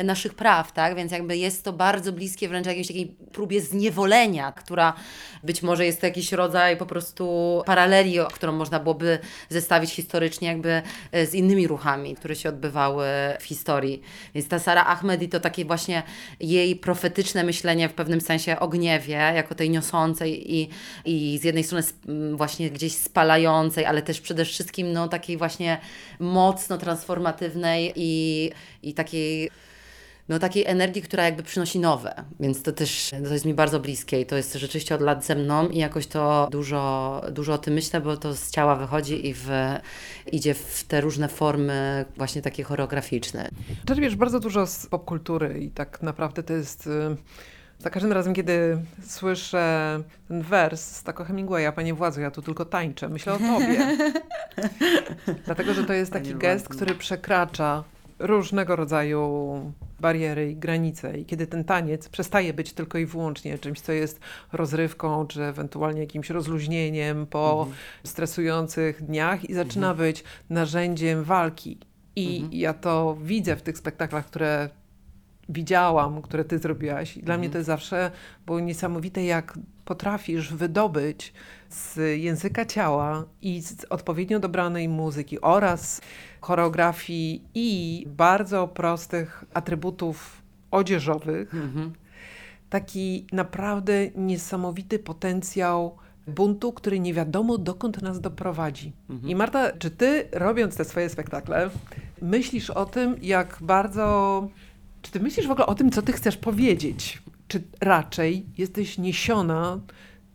naszych 0.03 0.33
praw, 0.33 0.71
tak? 0.71 0.95
Więc 0.95 1.11
jakby 1.11 1.37
jest 1.37 1.63
to 1.63 1.73
bardzo 1.73 2.11
bliskie 2.11 2.49
wręcz 2.49 2.67
jakiejś 2.67 2.87
takiej 2.87 3.15
próbie 3.31 3.61
zniewolenia, 3.61 4.51
która 4.51 4.93
być 5.43 5.63
może 5.63 5.85
jest 5.85 6.01
to 6.01 6.05
jakiś 6.05 6.31
rodzaj 6.31 6.77
po 6.77 6.85
prostu 6.85 7.61
paraleli, 7.65 8.17
którą 8.33 8.51
można 8.51 8.79
byłoby 8.79 9.19
zestawić 9.49 9.91
historycznie 9.91 10.47
jakby 10.47 10.81
e, 11.11 11.25
z 11.25 11.33
innymi 11.33 11.67
ruchami, 11.67 12.15
które 12.15 12.35
się 12.35 12.49
odbywały 12.49 13.05
w 13.39 13.43
historii. 13.43 14.01
Więc 14.35 14.47
ta 14.47 14.59
Sara 14.59 14.85
Ahmedi 14.85 15.29
to 15.29 15.39
takie 15.39 15.65
właśnie 15.65 16.03
jej 16.39 16.75
profetyczne 16.75 17.43
myślenie 17.43 17.89
w 17.89 17.93
pewnym 17.93 18.21
sensie 18.21 18.59
o 18.59 18.67
gniewie, 18.67 19.13
jako 19.13 19.55
tej 19.55 19.69
niosącej 19.69 20.53
i, 20.55 20.69
i 21.05 21.37
z 21.37 21.43
jednej 21.43 21.63
strony 21.63 21.83
właśnie 22.33 22.69
gdzieś 22.69 22.93
spalającej, 22.93 23.85
ale 23.85 24.01
też 24.01 24.21
przede 24.21 24.45
wszystkim 24.45 24.93
no 24.93 25.07
takiej 25.07 25.37
właśnie 25.37 25.77
mocno 26.19 26.77
transformatywnej 26.77 27.93
i, 27.95 28.51
i 28.83 28.93
takiej 28.93 29.49
no, 30.29 30.39
takiej 30.39 30.65
energii, 30.65 31.01
która 31.01 31.23
jakby 31.23 31.43
przynosi 31.43 31.79
nowe. 31.79 32.23
Więc 32.39 32.63
to 32.63 32.71
też 32.71 33.11
to 33.27 33.33
jest 33.33 33.45
mi 33.45 33.53
bardzo 33.53 33.79
bliskie 33.79 34.21
i 34.21 34.25
to 34.25 34.35
jest 34.35 34.53
rzeczywiście 34.53 34.95
od 34.95 35.01
lat 35.01 35.25
ze 35.25 35.35
mną 35.35 35.69
i 35.69 35.77
jakoś 35.77 36.07
to 36.07 36.47
dużo, 36.51 37.21
dużo 37.31 37.53
o 37.53 37.57
tym 37.57 37.73
myślę, 37.73 38.01
bo 38.01 38.17
to 38.17 38.33
z 38.33 38.51
ciała 38.51 38.75
wychodzi 38.75 39.27
i 39.27 39.33
w, 39.33 39.49
idzie 40.31 40.53
w 40.53 40.83
te 40.83 41.01
różne 41.01 41.27
formy 41.27 42.05
właśnie 42.17 42.41
takie 42.41 42.63
choreograficzne. 42.63 43.49
Czerpiesz 43.85 44.15
bardzo 44.15 44.39
dużo 44.39 44.67
z 44.67 44.87
popkultury 44.87 45.59
i 45.59 45.69
tak 45.69 46.01
naprawdę 46.01 46.43
to 46.43 46.53
jest... 46.53 46.87
Y, 46.87 47.17
za 47.79 47.89
każdym 47.89 48.11
razem, 48.11 48.33
kiedy 48.33 48.77
słyszę 49.05 49.99
ten 50.27 50.41
wers 50.41 50.81
z 50.81 51.03
Taco 51.03 51.23
Hemingwaya, 51.23 51.71
Panie 51.75 51.93
Władzu, 51.93 52.21
ja 52.21 52.31
tu 52.31 52.41
tylko 52.41 52.65
tańczę, 52.65 53.09
myślę 53.09 53.33
o 53.33 53.37
Tobie. 53.37 53.97
Dlatego, 55.45 55.73
że 55.73 55.83
to 55.83 55.93
jest 55.93 56.13
taki 56.13 56.35
gest, 56.35 56.69
który 56.69 56.95
przekracza 56.95 57.83
różnego 58.23 58.75
rodzaju 58.75 59.53
bariery 59.99 60.51
i 60.51 60.55
granice. 60.55 61.17
I 61.17 61.25
kiedy 61.25 61.47
ten 61.47 61.63
taniec 61.63 62.09
przestaje 62.09 62.53
być 62.53 62.73
tylko 62.73 62.97
i 62.97 63.05
wyłącznie 63.05 63.57
czymś, 63.59 63.81
co 63.81 63.91
jest 63.91 64.19
rozrywką, 64.53 65.27
czy 65.27 65.43
ewentualnie 65.43 66.01
jakimś 66.01 66.29
rozluźnieniem 66.29 67.27
po 67.27 67.51
mhm. 67.59 67.77
stresujących 68.03 69.03
dniach 69.05 69.49
i 69.49 69.53
zaczyna 69.53 69.91
mhm. 69.91 70.07
być 70.07 70.23
narzędziem 70.49 71.23
walki. 71.23 71.77
I 72.15 72.35
mhm. 72.35 72.53
ja 72.53 72.73
to 72.73 73.17
widzę 73.21 73.55
w 73.55 73.61
tych 73.61 73.77
spektaklach, 73.77 74.25
które 74.25 74.69
widziałam, 75.49 76.21
które 76.21 76.45
ty 76.45 76.59
zrobiłaś. 76.59 77.17
I 77.17 77.23
dla 77.23 77.37
mnie 77.37 77.47
mhm. 77.47 77.63
to 77.63 77.65
zawsze 77.65 78.11
było 78.45 78.59
niesamowite, 78.59 79.23
jak 79.23 79.59
potrafisz 79.85 80.53
wydobyć 80.53 81.33
z 81.69 81.97
języka 82.21 82.65
ciała 82.65 83.25
i 83.41 83.61
z 83.61 83.85
odpowiednio 83.89 84.39
dobranej 84.39 84.89
muzyki 84.89 85.41
oraz 85.41 86.01
choreografii 86.41 87.43
i 87.53 88.03
bardzo 88.07 88.67
prostych 88.67 89.45
atrybutów 89.53 90.41
odzieżowych, 90.71 91.53
mhm. 91.53 91.93
taki 92.69 93.25
naprawdę 93.31 93.93
niesamowity 94.15 94.99
potencjał 94.99 95.97
buntu, 96.27 96.73
który 96.73 96.99
nie 96.99 97.13
wiadomo 97.13 97.57
dokąd 97.57 98.01
nas 98.01 98.21
doprowadzi. 98.21 98.91
I 99.29 99.35
Marta, 99.35 99.71
czy 99.71 99.91
ty 99.91 100.27
robiąc 100.31 100.77
te 100.77 100.85
swoje 100.85 101.09
spektakle, 101.09 101.69
myślisz 102.21 102.69
o 102.69 102.85
tym, 102.85 103.15
jak 103.21 103.57
bardzo. 103.61 104.47
Czy 105.03 105.11
ty 105.11 105.19
myślisz 105.19 105.47
w 105.47 105.51
ogóle 105.51 105.65
o 105.65 105.75
tym, 105.75 105.91
co 105.91 106.01
ty 106.01 106.13
chcesz 106.13 106.37
powiedzieć? 106.37 107.21
Czy 107.47 107.63
raczej 107.81 108.45
jesteś 108.57 108.97
niesiona 108.97 109.79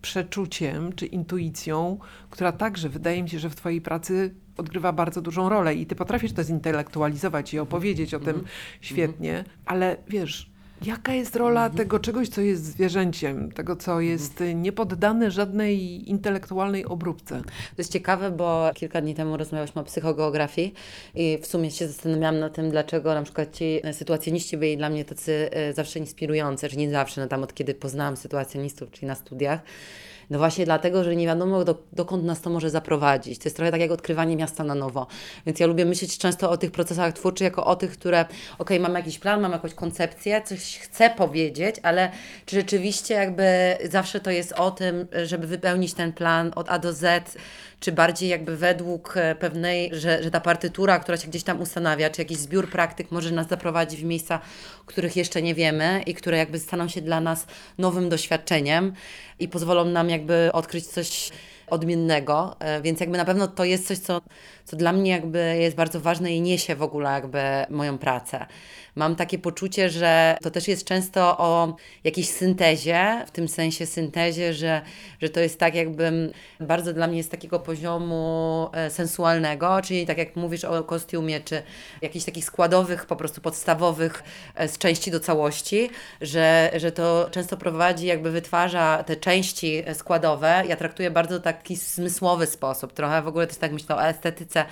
przeczuciem 0.02 0.92
czy 0.92 1.06
intuicją, 1.06 1.98
która 2.30 2.52
także 2.52 2.88
wydaje 2.88 3.22
mi 3.22 3.30
się, 3.30 3.38
że 3.38 3.50
w 3.50 3.54
twojej 3.54 3.80
pracy 3.80 4.34
odgrywa 4.56 4.92
bardzo 4.92 5.22
dużą 5.22 5.48
rolę 5.48 5.74
i 5.74 5.86
ty 5.86 5.94
potrafisz 5.94 6.32
to 6.32 6.44
zintelektualizować 6.44 7.54
i 7.54 7.58
opowiedzieć 7.58 8.14
o 8.14 8.20
tym 8.20 8.44
świetnie, 8.80 9.44
ale 9.66 9.96
wiesz, 10.08 10.47
jaka 10.82 11.14
jest 11.14 11.36
rola 11.36 11.70
tego 11.70 11.98
czegoś, 11.98 12.28
co 12.28 12.40
jest 12.40 12.64
zwierzęciem, 12.64 13.52
tego, 13.52 13.76
co 13.76 14.00
jest 14.00 14.40
y, 14.40 14.54
niepoddane 14.54 15.30
żadnej 15.30 16.10
intelektualnej 16.10 16.84
obróbce? 16.84 17.42
To 17.42 17.74
jest 17.78 17.92
ciekawe, 17.92 18.30
bo 18.30 18.70
kilka 18.74 19.00
dni 19.00 19.14
temu 19.14 19.36
rozmawialiśmy 19.36 19.80
o 19.80 19.84
psychogeografii 19.84 20.74
i 21.14 21.38
w 21.42 21.46
sumie 21.46 21.70
się 21.70 21.88
zastanawiałam 21.88 22.38
nad 22.38 22.54
tym, 22.54 22.70
dlaczego 22.70 23.14
na 23.14 23.22
przykład 23.22 23.56
ci 23.56 23.80
sytuacjoniści 23.92 24.56
byli 24.56 24.76
dla 24.76 24.90
mnie 24.90 25.04
tacy 25.04 25.50
e, 25.52 25.72
zawsze 25.72 25.98
inspirujący, 25.98 26.68
czy 26.68 26.76
nie 26.76 26.90
zawsze, 26.90 27.20
no 27.20 27.26
tam 27.26 27.42
od 27.42 27.54
kiedy 27.54 27.74
poznałam 27.74 28.16
sytuacjonistów, 28.16 28.90
czyli 28.90 29.06
na 29.06 29.14
studiach. 29.14 29.60
No 30.30 30.38
właśnie 30.38 30.64
dlatego, 30.64 31.04
że 31.04 31.16
nie 31.16 31.26
wiadomo 31.26 31.64
do, 31.64 31.82
dokąd 31.92 32.24
nas 32.24 32.40
to 32.40 32.50
może 32.50 32.70
zaprowadzić. 32.70 33.38
To 33.38 33.44
jest 33.44 33.56
trochę 33.56 33.70
tak 33.70 33.80
jak 33.80 33.90
odkrywanie 33.90 34.36
miasta 34.36 34.64
na 34.64 34.74
nowo. 34.74 35.06
Więc 35.46 35.60
ja 35.60 35.66
lubię 35.66 35.84
myśleć 35.84 36.18
często 36.18 36.50
o 36.50 36.56
tych 36.56 36.70
procesach 36.70 37.14
twórczych 37.14 37.44
jako 37.44 37.64
o 37.64 37.76
tych, 37.76 37.92
które 37.92 38.24
okej, 38.58 38.80
mam 38.80 38.94
jakiś 38.94 39.18
plan, 39.18 39.40
mam 39.40 39.52
jakąś 39.52 39.74
koncepcję, 39.74 40.42
coś 40.42 40.78
chcę 40.78 41.10
powiedzieć, 41.10 41.76
ale 41.82 42.10
czy 42.46 42.56
rzeczywiście 42.56 43.14
jakby 43.14 43.44
zawsze 43.90 44.20
to 44.20 44.30
jest 44.30 44.52
o 44.52 44.70
tym, 44.70 45.06
żeby 45.24 45.46
wypełnić 45.46 45.94
ten 45.94 46.12
plan 46.12 46.52
od 46.56 46.70
A 46.70 46.78
do 46.78 46.92
Z, 46.92 47.36
czy 47.80 47.92
bardziej 47.92 48.28
jakby 48.28 48.56
według 48.56 49.16
e, 49.16 49.34
pewnej, 49.34 49.90
że, 49.92 50.22
że 50.22 50.30
ta 50.30 50.40
partytura, 50.40 50.98
która 50.98 51.18
się 51.18 51.28
gdzieś 51.28 51.42
tam 51.42 51.60
ustanawia, 51.60 52.10
czy 52.10 52.20
jakiś 52.20 52.38
zbiór 52.38 52.70
praktyk 52.70 53.10
może 53.10 53.30
nas 53.30 53.48
zaprowadzić 53.48 54.00
w 54.00 54.04
miejsca, 54.04 54.40
których 54.86 55.16
jeszcze 55.16 55.42
nie 55.42 55.54
wiemy 55.54 56.02
i 56.06 56.14
które 56.14 56.38
jakby 56.38 56.58
staną 56.58 56.88
się 56.88 57.02
dla 57.02 57.20
nas 57.20 57.46
nowym 57.78 58.08
doświadczeniem 58.08 58.92
i 59.38 59.48
pozwolą 59.48 59.84
nam 59.84 60.10
jakby 60.10 60.50
odkryć 60.52 60.86
coś 60.86 61.30
odmiennego, 61.70 62.56
e, 62.58 62.82
więc 62.82 63.00
jakby 63.00 63.18
na 63.18 63.24
pewno 63.24 63.48
to 63.48 63.64
jest 63.64 63.86
coś, 63.86 63.98
co, 63.98 64.20
co 64.64 64.76
dla 64.76 64.92
mnie 64.92 65.10
jakby 65.10 65.56
jest 65.58 65.76
bardzo 65.76 66.00
ważne 66.00 66.32
i 66.32 66.40
niesie 66.40 66.76
w 66.76 66.82
ogóle 66.82 67.10
jakby 67.10 67.40
moją 67.70 67.98
pracę. 67.98 68.46
Mam 68.98 69.16
takie 69.16 69.38
poczucie, 69.38 69.90
że 69.90 70.36
to 70.42 70.50
też 70.50 70.68
jest 70.68 70.84
często 70.84 71.38
o 71.38 71.76
jakiejś 72.04 72.28
syntezie, 72.28 73.24
w 73.26 73.30
tym 73.30 73.48
sensie 73.48 73.86
syntezie, 73.86 74.54
że, 74.54 74.82
że 75.22 75.28
to 75.28 75.40
jest 75.40 75.58
tak 75.58 75.74
jakbym, 75.74 76.32
bardzo 76.60 76.92
dla 76.92 77.06
mnie 77.06 77.16
jest 77.16 77.30
takiego 77.30 77.60
poziomu 77.60 78.68
e, 78.72 78.90
sensualnego, 78.90 79.82
czyli 79.82 80.06
tak 80.06 80.18
jak 80.18 80.36
mówisz 80.36 80.64
o 80.64 80.84
kostiumie, 80.84 81.40
czy 81.40 81.62
jakichś 82.02 82.24
takich 82.24 82.44
składowych, 82.44 83.06
po 83.06 83.16
prostu 83.16 83.40
podstawowych 83.40 84.22
e, 84.54 84.68
z 84.68 84.78
części 84.78 85.10
do 85.10 85.20
całości, 85.20 85.90
że, 86.20 86.70
że 86.76 86.92
to 86.92 87.28
często 87.30 87.56
prowadzi, 87.56 88.06
jakby 88.06 88.30
wytwarza 88.30 89.04
te 89.06 89.16
części 89.16 89.82
składowe. 89.94 90.62
Ja 90.68 90.76
traktuję 90.76 91.10
bardzo 91.10 91.40
taki 91.58 91.76
zmysłowy 91.76 92.46
sposób, 92.46 92.92
trochę 92.92 93.22
w 93.22 93.28
ogóle 93.28 93.46
też 93.46 93.56
tak 93.56 93.72
myślę 93.72 93.96
o 93.96 94.04
estetyce, 94.04 94.64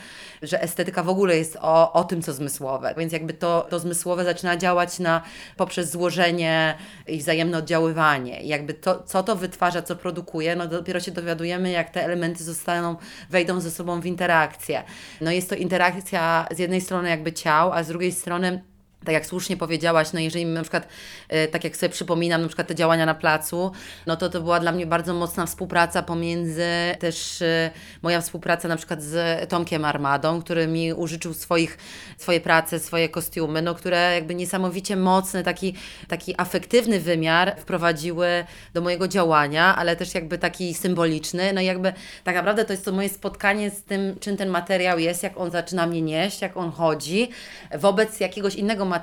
że 0.43 0.63
estetyka 0.63 1.03
w 1.03 1.09
ogóle 1.09 1.37
jest 1.37 1.59
o, 1.61 1.93
o 1.93 2.05
tym, 2.05 2.23
co 2.23 2.33
zmysłowe, 2.33 2.95
więc 2.99 3.13
jakby 3.13 3.33
to, 3.35 3.67
to 3.71 3.79
zmysłowe 3.79 4.25
zaczyna 4.25 4.57
działać 4.57 4.99
na, 4.99 5.23
poprzez 5.57 5.91
złożenie 5.91 6.79
i 7.07 7.19
wzajemne 7.19 7.59
oddziaływanie. 7.59 8.43
I 8.43 8.49
jakby 8.49 8.75
to, 8.75 9.03
co 9.03 9.23
to 9.23 9.37
wytwarza, 9.37 9.83
co 9.83 9.97
produkuje, 9.97 10.57
no 10.57 10.67
dopiero 10.67 11.01
się 11.01 11.11
dowiadujemy, 11.11 11.71
jak 11.71 11.91
te 11.91 12.05
elementy 12.05 12.45
zostaną, 12.45 12.97
wejdą 13.31 13.61
ze 13.61 13.71
sobą 13.71 14.01
w 14.01 14.07
interakcję. 14.07 14.83
No 15.21 15.31
jest 15.31 15.49
to 15.49 15.55
interakcja 15.55 16.47
z 16.51 16.59
jednej 16.59 16.81
strony 16.81 17.09
jakby 17.09 17.33
ciał, 17.33 17.73
a 17.73 17.83
z 17.83 17.89
drugiej 17.89 18.13
strony 18.13 18.63
tak 19.07 19.13
jak 19.13 19.27
słusznie 19.27 19.57
powiedziałaś, 19.57 20.13
no 20.13 20.21
jeżeli 20.21 20.47
na 20.47 20.63
przykład, 20.63 20.89
e, 21.29 21.49
tak 21.49 21.65
jak 21.65 21.77
sobie 21.77 21.91
przypominam, 21.91 22.43
na 22.43 22.49
przykład 22.49 22.69
te 22.69 22.75
działania 22.75 23.07
na 23.07 23.15
placu, 23.15 23.73
no 24.07 24.17
to 24.17 24.29
to 24.29 24.41
była 24.41 24.61
dla 24.61 24.73
mnie 24.73 24.87
bardzo 24.87 25.15
mocna 25.15 25.47
współpraca 25.47 26.03
pomiędzy 26.03 26.67
też 26.99 27.43
e, 27.43 27.71
moja 28.03 28.21
współpraca 28.21 28.69
na 28.69 28.77
przykład 28.77 29.03
z 29.03 29.49
Tomkiem 29.49 29.85
Armadą, 29.85 30.43
który 30.43 30.67
mi 30.67 30.93
użyczył 30.93 31.35
swoich, 31.35 31.79
swoje 32.19 32.41
prace, 32.41 32.81
swoje 32.81 33.09
kostiumy, 33.09 33.63
no 33.63 33.75
które 33.75 34.15
jakby 34.15 34.35
niesamowicie 34.35 34.97
mocny, 34.97 35.43
taki, 35.43 35.75
taki 36.09 36.35
afektywny 36.41 37.01
wymiar 37.01 37.57
wprowadziły 37.59 38.27
do 38.75 38.81
mojego 38.81 39.09
działania, 39.09 39.77
ale 39.77 39.97
też 39.97 40.15
jakby 40.15 40.39
taki 40.39 40.75
symboliczny, 40.75 41.53
no 41.53 41.61
i 41.61 41.65
jakby 41.65 41.93
tak 42.25 42.35
naprawdę 42.35 42.65
to 42.65 42.73
jest 42.73 42.85
to 42.85 42.93
moje 42.93 43.09
spotkanie 43.09 43.71
z 43.71 43.83
tym, 43.83 44.17
czym 44.21 44.37
ten 44.37 44.49
materiał 44.49 44.99
jest, 44.99 45.23
jak 45.23 45.37
on 45.41 45.51
zaczyna 45.51 45.87
mnie 45.87 46.03
nieść, 46.03 46.43
jak 46.43 46.57
on 46.57 46.73
chodzi, 46.73 47.31
wobec 47.79 48.21
jakiegoś 48.21 48.55
innego 48.55 48.85
materiału, 48.85 48.96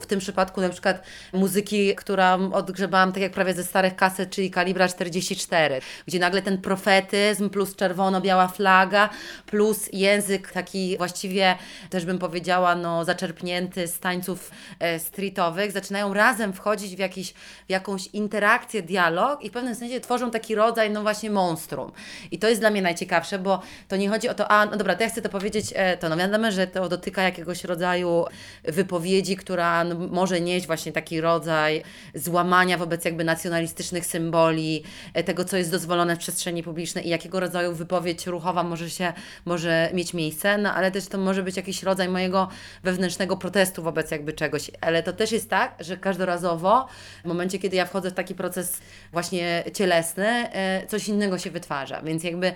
w 0.00 0.06
tym 0.06 0.18
przypadku 0.18 0.60
na 0.60 0.68
przykład 0.68 1.02
muzyki, 1.32 1.94
którą 1.94 2.52
odgrzebałam 2.52 3.12
tak 3.12 3.22
jak 3.22 3.32
prawie 3.32 3.54
ze 3.54 3.64
starych 3.64 3.96
kaset, 3.96 4.30
czyli 4.30 4.50
kalibra 4.50 4.88
44, 4.88 5.80
gdzie 6.06 6.18
nagle 6.18 6.42
ten 6.42 6.58
profetyzm 6.58 7.50
plus 7.50 7.76
czerwono-biała 7.76 8.48
flaga 8.48 9.08
plus 9.46 9.88
język 9.92 10.52
taki 10.52 10.98
właściwie 10.98 11.56
też 11.90 12.04
bym 12.04 12.18
powiedziała 12.18 12.74
no 12.74 13.04
zaczerpnięty 13.04 13.88
z 13.88 13.98
tańców 13.98 14.50
e, 14.78 14.98
streetowych, 14.98 15.72
zaczynają 15.72 16.14
razem 16.14 16.52
wchodzić 16.52 16.96
w, 16.96 16.98
jakiś, 16.98 17.32
w 17.66 17.70
jakąś 17.70 18.06
interakcję, 18.06 18.82
dialog 18.82 19.44
i 19.44 19.48
w 19.48 19.52
pewnym 19.52 19.74
sensie 19.74 20.00
tworzą 20.00 20.30
taki 20.30 20.54
rodzaj 20.54 20.90
no 20.90 21.02
właśnie 21.02 21.30
monstrum. 21.30 21.92
I 22.30 22.38
to 22.38 22.48
jest 22.48 22.60
dla 22.60 22.70
mnie 22.70 22.82
najciekawsze, 22.82 23.38
bo 23.38 23.62
to 23.88 23.96
nie 23.96 24.08
chodzi 24.08 24.28
o 24.28 24.34
to, 24.34 24.50
a 24.50 24.66
no 24.66 24.76
dobra, 24.76 24.94
to 24.94 25.02
ja 25.02 25.08
chcę 25.08 25.22
to 25.22 25.28
powiedzieć, 25.28 25.66
e, 25.74 25.96
to 25.96 26.08
no 26.08 26.16
wiadomo, 26.16 26.50
że 26.50 26.66
to 26.66 26.88
dotyka 26.88 27.22
jakiegoś 27.22 27.64
rodzaju 27.64 28.24
wypowiedzi, 28.64 29.21
która 29.36 29.84
no, 29.84 29.94
może 29.94 30.40
nieść 30.40 30.66
właśnie 30.66 30.92
taki 30.92 31.20
rodzaj 31.20 31.82
złamania 32.14 32.78
wobec 32.78 33.04
jakby 33.04 33.24
nacjonalistycznych 33.24 34.06
symboli, 34.06 34.84
e, 35.14 35.24
tego, 35.24 35.44
co 35.44 35.56
jest 35.56 35.70
dozwolone 35.70 36.16
w 36.16 36.18
przestrzeni 36.18 36.62
publicznej 36.62 37.06
i 37.06 37.08
jakiego 37.08 37.40
rodzaju 37.40 37.74
wypowiedź 37.74 38.26
ruchowa 38.26 38.62
może 38.62 38.90
się, 38.90 39.12
może 39.44 39.90
mieć 39.94 40.14
miejsce, 40.14 40.58
no 40.58 40.74
ale 40.74 40.90
też 40.90 41.06
to 41.06 41.18
może 41.18 41.42
być 41.42 41.56
jakiś 41.56 41.82
rodzaj 41.82 42.08
mojego 42.08 42.48
wewnętrznego 42.82 43.36
protestu 43.36 43.82
wobec 43.82 44.10
jakby 44.10 44.32
czegoś, 44.32 44.70
ale 44.80 45.02
to 45.02 45.12
też 45.12 45.32
jest 45.32 45.50
tak, 45.50 45.74
że 45.80 45.96
każdorazowo 45.96 46.88
w 47.24 47.28
momencie, 47.28 47.58
kiedy 47.58 47.76
ja 47.76 47.86
wchodzę 47.86 48.10
w 48.10 48.14
taki 48.14 48.34
proces 48.34 48.80
właśnie 49.12 49.64
cielesny, 49.74 50.26
e, 50.26 50.86
coś 50.86 51.08
innego 51.08 51.38
się 51.38 51.50
wytwarza, 51.50 52.02
więc 52.02 52.24
jakby 52.24 52.54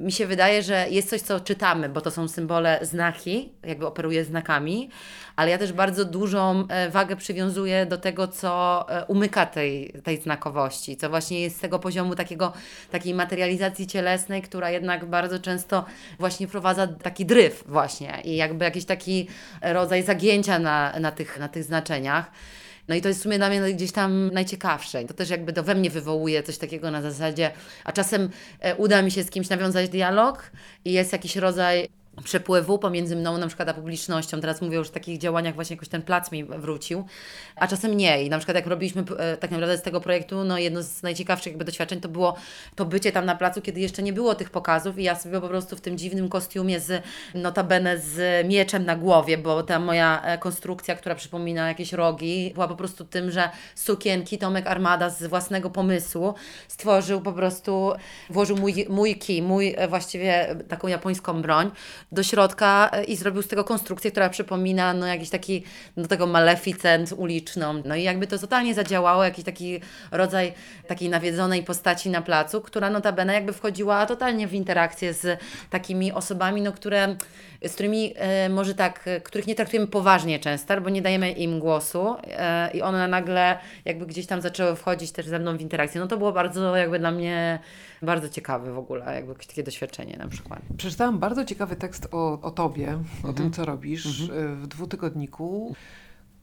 mi 0.00 0.12
się 0.12 0.26
wydaje, 0.26 0.62
że 0.62 0.86
jest 0.90 1.10
coś, 1.10 1.20
co 1.20 1.40
czytamy, 1.40 1.88
bo 1.88 2.00
to 2.00 2.10
są 2.10 2.28
symbole, 2.28 2.78
znaki, 2.82 3.52
jakby 3.62 3.86
operuję 3.86 4.24
znakami, 4.24 4.90
ale 5.40 5.50
ja 5.50 5.58
też 5.58 5.72
bardzo 5.72 6.04
dużą 6.04 6.64
e, 6.68 6.90
wagę 6.90 7.16
przywiązuję 7.16 7.86
do 7.86 7.98
tego, 7.98 8.28
co 8.28 8.84
e, 8.88 9.04
umyka 9.04 9.46
tej, 9.46 9.92
tej 10.04 10.20
znakowości, 10.20 10.96
co 10.96 11.10
właśnie 11.10 11.40
jest 11.40 11.56
z 11.56 11.60
tego 11.60 11.78
poziomu 11.78 12.14
takiego, 12.14 12.52
takiej 12.90 13.14
materializacji 13.14 13.86
cielesnej, 13.86 14.42
która 14.42 14.70
jednak 14.70 15.04
bardzo 15.04 15.38
często 15.38 15.84
właśnie 16.18 16.48
wprowadza 16.48 16.86
taki 16.86 17.26
dryf 17.26 17.64
właśnie 17.66 18.20
i 18.24 18.36
jakby 18.36 18.64
jakiś 18.64 18.84
taki 18.84 19.28
rodzaj 19.62 20.02
zagięcia 20.02 20.58
na, 20.58 20.92
na, 21.00 21.12
tych, 21.12 21.38
na 21.38 21.48
tych 21.48 21.64
znaczeniach. 21.64 22.30
No 22.88 22.94
i 22.94 23.00
to 23.00 23.08
jest 23.08 23.20
w 23.20 23.22
sumie 23.22 23.38
dla 23.38 23.48
mnie 23.48 23.60
gdzieś 23.74 23.92
tam 23.92 24.30
najciekawsze. 24.32 25.04
To 25.04 25.14
też 25.14 25.30
jakby 25.30 25.52
to 25.52 25.62
we 25.62 25.74
mnie 25.74 25.90
wywołuje 25.90 26.42
coś 26.42 26.58
takiego 26.58 26.90
na 26.90 27.02
zasadzie, 27.02 27.50
a 27.84 27.92
czasem 27.92 28.30
e, 28.60 28.76
uda 28.76 29.02
mi 29.02 29.10
się 29.10 29.22
z 29.22 29.30
kimś 29.30 29.48
nawiązać 29.48 29.88
dialog 29.88 30.50
i 30.84 30.92
jest 30.92 31.12
jakiś 31.12 31.36
rodzaj 31.36 31.99
przepływu 32.24 32.78
pomiędzy 32.78 33.16
mną 33.16 33.38
na 33.38 33.46
przykład 33.46 33.68
a 33.68 33.74
publicznością. 33.74 34.40
Teraz 34.40 34.60
mówię 34.60 34.76
już 34.76 34.88
o 34.88 34.92
takich 34.92 35.18
działaniach, 35.18 35.54
właśnie 35.54 35.76
jakoś 35.76 35.88
ten 35.88 36.02
plac 36.02 36.32
mi 36.32 36.44
wrócił, 36.44 37.04
a 37.56 37.68
czasem 37.68 37.96
nie. 37.96 38.22
I 38.22 38.30
na 38.30 38.38
przykład 38.38 38.54
jak 38.54 38.66
robiliśmy 38.66 39.04
e, 39.18 39.36
tak 39.36 39.50
naprawdę 39.50 39.78
z 39.78 39.82
tego 39.82 40.00
projektu, 40.00 40.44
no 40.44 40.58
jedno 40.58 40.82
z 40.82 41.02
najciekawszych 41.02 41.46
jakby 41.46 41.64
doświadczeń 41.64 42.00
to 42.00 42.08
było 42.08 42.36
to 42.74 42.84
bycie 42.84 43.12
tam 43.12 43.24
na 43.24 43.34
placu, 43.34 43.62
kiedy 43.62 43.80
jeszcze 43.80 44.02
nie 44.02 44.12
było 44.12 44.34
tych 44.34 44.50
pokazów 44.50 44.98
i 44.98 45.02
ja 45.02 45.14
sobie 45.14 45.40
po 45.40 45.48
prostu 45.48 45.76
w 45.76 45.80
tym 45.80 45.98
dziwnym 45.98 46.28
kostiumie 46.28 46.80
z 46.80 47.02
notabene 47.34 47.98
z 47.98 48.46
mieczem 48.46 48.84
na 48.84 48.96
głowie, 48.96 49.38
bo 49.38 49.62
ta 49.62 49.78
moja 49.78 50.22
e, 50.22 50.38
konstrukcja, 50.38 50.94
która 50.94 51.14
przypomina 51.14 51.68
jakieś 51.68 51.92
rogi, 51.92 52.50
była 52.54 52.68
po 52.68 52.76
prostu 52.76 53.04
tym, 53.04 53.30
że 53.30 53.50
sukienki 53.74 54.38
Tomek 54.38 54.66
Armada 54.66 55.10
z 55.10 55.24
własnego 55.24 55.70
pomysłu 55.70 56.34
stworzył 56.68 57.20
po 57.20 57.32
prostu, 57.32 57.92
włożył 58.30 58.56
mój, 58.56 58.86
mój 58.88 59.18
kij, 59.18 59.42
mój 59.42 59.74
e, 59.76 59.88
właściwie 59.88 60.56
taką 60.68 60.88
japońską 60.88 61.42
broń 61.42 61.70
do 62.12 62.22
środka 62.22 62.90
e, 62.92 63.04
i 63.04 63.16
zrobił 63.16 63.42
z 63.42 63.48
tego 63.48 63.64
konstrukcję, 63.64 64.10
która 64.10 64.28
przypomina 64.28 64.94
no 64.94 65.06
jakiś 65.06 65.30
taki, 65.30 65.64
no 65.96 66.08
tego 66.08 66.26
maleficent 66.26 67.12
uliczną. 67.16 67.82
No 67.84 67.96
i 67.96 68.02
jakby 68.02 68.26
to 68.26 68.38
totalnie 68.38 68.74
zadziałało, 68.74 69.24
jakiś 69.24 69.44
taki 69.44 69.80
rodzaj 70.10 70.52
takiej 70.86 71.08
nawiedzonej 71.08 71.62
postaci 71.62 72.10
na 72.10 72.22
placu, 72.22 72.60
która 72.60 72.90
notabene 72.90 73.34
jakby 73.34 73.52
wchodziła 73.52 74.06
totalnie 74.06 74.46
w 74.48 74.54
interakcję 74.54 75.14
z 75.14 75.40
takimi 75.70 76.12
osobami, 76.12 76.62
no 76.62 76.72
które, 76.72 77.16
z 77.66 77.74
którymi 77.74 78.14
e, 78.16 78.48
może 78.48 78.74
tak, 78.74 79.08
e, 79.08 79.20
których 79.20 79.46
nie 79.46 79.54
traktujemy 79.54 79.86
poważnie 79.86 80.38
często, 80.38 80.80
bo 80.80 80.90
nie 80.90 81.02
dajemy 81.02 81.32
im 81.32 81.60
głosu 81.60 82.16
i 82.74 82.82
one 82.82 83.08
nagle 83.08 83.58
jakby 83.84 84.06
gdzieś 84.06 84.26
tam 84.26 84.40
zaczęły 84.40 84.76
wchodzić 84.76 85.12
też 85.12 85.26
ze 85.26 85.38
mną 85.38 85.56
w 85.56 85.60
interakcję. 85.60 86.00
No 86.00 86.06
to 86.06 86.16
było 86.16 86.32
bardzo 86.32 86.76
jakby 86.76 86.98
dla 86.98 87.10
mnie 87.10 87.58
bardzo 88.02 88.28
ciekawe 88.28 88.72
w 88.72 88.78
ogóle, 88.78 89.14
jakby 89.14 89.34
takie 89.34 89.62
doświadczenie 89.62 90.16
na 90.16 90.28
przykład. 90.28 90.60
Przeczytałam 90.76 91.18
bardzo 91.18 91.44
ciekawy 91.44 91.76
tekst 91.76 91.99
o, 92.12 92.40
o 92.40 92.50
tobie, 92.50 92.98
o 93.24 93.32
tym, 93.32 93.50
co 93.50 93.64
robisz 93.64 94.20
y, 94.20 94.56
w 94.56 94.66
dwutygodniku. 94.66 95.74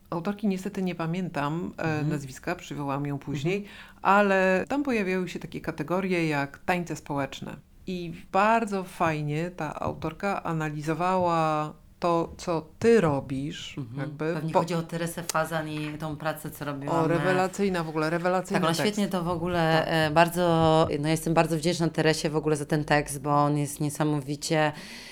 Autorki 0.09 0.47
niestety 0.47 0.81
nie 0.81 0.95
pamiętam 0.95 1.73
e, 1.77 2.03
nazwiska, 2.03 2.55
przywołam 2.55 3.05
ją 3.05 3.17
później, 3.19 3.65
ale 4.01 4.65
tam 4.67 4.83
pojawiały 4.83 5.29
się 5.29 5.39
takie 5.39 5.61
kategorie 5.61 6.27
jak 6.27 6.57
tańce 6.65 6.95
społeczne. 6.95 7.55
I 7.87 8.13
bardzo 8.31 8.83
fajnie 8.83 9.51
ta 9.51 9.79
autorka 9.79 10.43
analizowała 10.43 11.73
to, 11.99 12.33
co 12.37 12.67
ty 12.79 13.01
robisz, 13.01 13.77
jakby. 13.97 14.25
Mhm. 14.25 14.35
Pewnie 14.35 14.53
po- 14.53 14.59
chodzi 14.59 14.73
o 14.73 14.81
Teresę 14.81 15.23
Fazan 15.23 15.69
i 15.69 15.97
tą 15.97 16.15
pracę, 16.17 16.51
co 16.51 16.65
robiłam. 16.65 16.95
o 17.03 17.07
rewelacyjna 17.07 17.83
w 17.83 17.89
ogóle, 17.89 18.09
rewelacyjny 18.09 18.53
Tak, 18.59 18.63
ona 18.63 18.67
tekst. 18.69 18.81
świetnie 18.81 19.07
to 19.07 19.23
w 19.23 19.27
ogóle 19.29 19.85
e, 19.87 20.11
bardzo, 20.11 20.87
no 20.99 21.09
jestem 21.09 21.33
bardzo 21.33 21.57
wdzięczna 21.57 21.89
Teresie 21.89 22.29
w 22.29 22.35
ogóle 22.35 22.55
za 22.55 22.65
ten 22.65 22.85
tekst, 22.85 23.21
bo 23.21 23.29
on 23.43 23.57
jest 23.57 23.79
niesamowicie, 23.79 24.71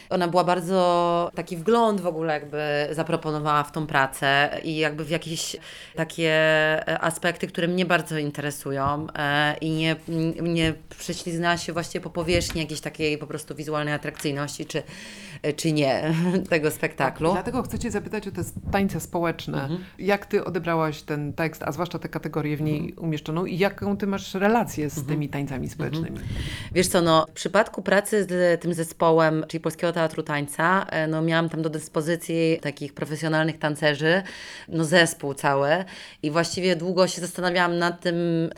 ona 0.10 0.28
była 0.28 0.44
bardzo 0.44 1.32
taki 1.36 1.58
wgląd 1.58 2.02
w 2.02 2.08
ogóle 2.08 2.34
jakby 2.34 2.88
zaproponowała 2.92 3.64
w 3.64 3.72
tą 3.72 3.88
pracę 3.88 4.50
i 4.64 4.78
jakby 4.78 5.06
w 5.06 5.10
jakieś 5.10 5.58
takie 5.96 6.32
e, 6.88 7.00
aspekty, 7.02 7.48
które 7.48 7.68
mnie 7.68 7.86
bardzo 7.86 8.18
interesują 8.18 9.08
e, 9.18 9.56
i 9.62 9.70
nie, 9.70 9.96
nie 10.42 10.74
prześliznęła 10.90 11.58
się 11.58 11.74
właściwie 11.74 12.04
po 12.04 12.10
powierzchni 12.10 12.62
jakiejś 12.62 12.82
takiej 12.82 13.18
po 13.18 13.28
prostu 13.28 13.56
wizualnej 13.56 13.94
atrakcyjności, 13.94 14.66
czy, 14.66 14.84
e, 15.42 15.54
czy 15.54 15.72
nie 15.72 16.14
tego 16.50 16.72
spektaklu. 16.72 17.32
Dlatego 17.32 17.64
chcę 17.64 17.80
Cię 17.80 17.92
zapytać 17.92 18.28
o 18.28 18.32
te 18.32 18.42
tańce 18.72 19.00
społeczne. 19.00 19.62
Mhm. 19.64 19.84
Jak 20.00 20.26
Ty 20.26 20.46
odebrałaś 20.46 21.02
ten 21.02 21.34
tekst, 21.34 21.64
a 21.64 21.72
zwłaszcza 21.72 22.00
tę 22.00 22.10
kategorię 22.10 22.58
w 22.58 22.62
niej 22.62 22.80
Mhm. 22.80 23.06
umieszczoną 23.06 23.46
i 23.46 23.58
jaką 23.58 23.98
Ty 23.98 24.08
masz 24.08 24.34
relację 24.34 24.90
z 24.90 25.06
tymi 25.06 25.30
tańcami 25.30 25.70
społecznymi? 25.70 26.20
Wiesz 26.72 26.88
co, 26.88 27.02
no, 27.02 27.26
w 27.30 27.34
przypadku 27.34 27.82
pracy 27.82 28.24
z 28.24 28.62
tym 28.62 28.74
zespołem, 28.74 29.46
czyli 29.48 29.62
Polskiego 29.62 29.94
Teatru 29.96 30.24
Tańca, 30.24 30.86
e, 30.90 31.08
no, 31.08 31.22
miałam 31.22 31.50
tam 31.50 31.62
do 31.62 31.70
dyspozycji 31.70 32.60
takich 32.62 32.94
profesjonalnych 32.94 33.60
tancerzy, 33.60 34.24
no 34.68 34.84
zespół 34.84 35.34
cały 35.34 35.86
i 36.24 36.32
właściwie 36.32 36.76
długo 36.76 37.08
się 37.08 37.22
zastanawiałam 37.22 37.78
nad 37.78 38.02
tym, 38.02 38.50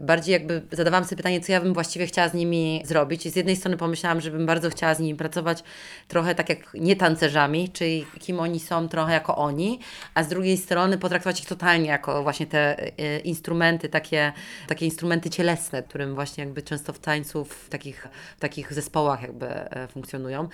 bardziej 0.00 0.32
jakby 0.32 0.62
zadawałam 0.72 1.04
sobie 1.04 1.16
pytanie, 1.16 1.40
co 1.40 1.52
ja 1.52 1.60
bym 1.60 1.74
właściwie 1.74 2.06
chciała 2.06 2.28
z 2.28 2.34
nimi 2.34 2.82
zrobić. 2.84 3.26
I 3.26 3.30
z 3.30 3.36
jednej 3.36 3.56
strony 3.56 3.76
pomyślałam, 3.76 4.20
że 4.20 4.30
bym 4.30 4.46
bardzo 4.46 4.70
chciała 4.70 4.94
z 4.94 5.00
nimi 5.00 5.18
pracować 5.18 5.62
trochę 6.08 6.34
tak 6.34 6.48
jak 6.48 6.74
nie 6.74 6.96
tancerzami, 6.96 7.68
czyli 7.68 8.06
kim 8.18 8.40
oni 8.40 8.60
są, 8.60 8.88
trochę 8.88 9.12
jako 9.12 9.36
oni, 9.36 9.80
a 10.14 10.22
z 10.22 10.28
drugiej 10.28 10.56
strony 10.56 10.98
potraktować 10.98 11.40
ich 11.40 11.46
totalnie 11.46 11.88
jako 11.88 12.22
właśnie 12.22 12.46
te 12.46 12.78
e, 12.98 13.18
instrumenty, 13.18 13.88
takie, 13.88 14.32
takie 14.68 14.84
instrumenty 14.84 15.30
cielesne, 15.30 15.82
którym 15.82 16.14
właśnie 16.14 16.44
jakby 16.44 16.62
często 16.62 16.92
w 16.92 16.98
tańcu 16.98 17.44
w 17.44 17.68
takich, 17.68 18.08
w 18.36 18.40
takich 18.40 18.72
zespołach 18.72 19.22
jakby 19.22 19.46
e, 19.46 19.88
funkcjonują. 19.88 20.48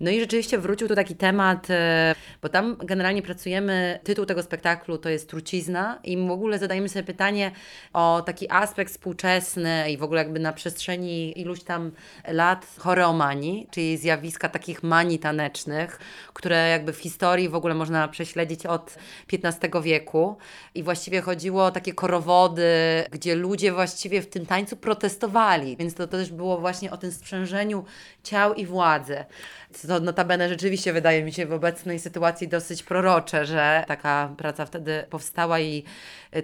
No 0.00 0.10
i 0.10 0.20
rzeczywiście 0.20 0.58
wrócił 0.58 0.88
tu 0.88 0.94
taki 0.94 1.16
temat, 1.16 1.70
e, 1.70 2.14
bo 2.42 2.48
tam 2.48 2.76
generalnie 2.76 3.22
pracujemy, 3.22 4.00
tytuł 4.04 4.26
tego 4.26 4.42
spektaklu 4.42 4.98
to 4.98 5.08
jest 5.08 5.28
Trucizna 5.28 5.98
i 6.04 6.16
w 6.16 6.30
ogóle 6.30 6.58
zadajemy 6.58 6.88
sobie 6.88 7.02
pytanie 7.02 7.50
o 7.92 8.22
taki 8.26 8.48
aspekt 8.84 8.92
współczesny 8.92 9.90
i 9.90 9.96
w 9.96 10.02
ogóle 10.02 10.22
jakby 10.22 10.40
na 10.40 10.52
przestrzeni 10.52 11.40
iluś 11.40 11.62
tam 11.62 11.92
lat 12.28 12.66
choreomanii, 12.78 13.68
czyli 13.70 13.96
zjawiska 13.96 14.48
takich 14.48 14.82
manii 14.82 15.18
tanecznych, 15.18 15.98
które 16.34 16.68
jakby 16.68 16.92
w 16.92 16.98
historii 16.98 17.48
w 17.48 17.54
ogóle 17.54 17.74
można 17.74 18.08
prześledzić 18.08 18.66
od 18.66 18.96
XV 19.32 19.82
wieku 19.82 20.36
i 20.74 20.82
właściwie 20.82 21.20
chodziło 21.20 21.64
o 21.64 21.70
takie 21.70 21.92
korowody, 21.92 22.64
gdzie 23.10 23.34
ludzie 23.34 23.72
właściwie 23.72 24.22
w 24.22 24.26
tym 24.26 24.46
tańcu 24.46 24.76
protestowali, 24.76 25.76
więc 25.76 25.94
to, 25.94 26.06
to 26.06 26.16
też 26.16 26.32
było 26.32 26.58
właśnie 26.58 26.90
o 26.90 26.96
tym 26.96 27.12
sprzężeniu 27.12 27.84
ciał 28.22 28.54
i 28.54 28.66
władzy. 28.66 29.24
Co 29.72 30.00
notabene 30.00 30.48
rzeczywiście 30.48 30.92
wydaje 30.92 31.24
mi 31.24 31.32
się 31.32 31.46
w 31.46 31.52
obecnej 31.52 31.98
sytuacji 31.98 32.48
dosyć 32.48 32.82
prorocze, 32.82 33.46
że 33.46 33.84
taka 33.88 34.34
praca 34.36 34.66
wtedy 34.66 35.06
powstała 35.10 35.60
i 35.60 35.84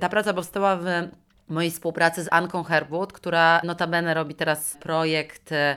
ta 0.01 0.09
praca 0.09 0.35
powstała 0.35 0.77
w 0.77 0.85
mojej 1.51 1.71
współpracy 1.71 2.23
z 2.23 2.29
Anką 2.31 2.63
Herwood, 2.63 3.13
która 3.13 3.61
notabene 3.65 4.15
robi 4.15 4.35
teraz 4.35 4.77
projekt, 4.81 5.53
e, 5.53 5.77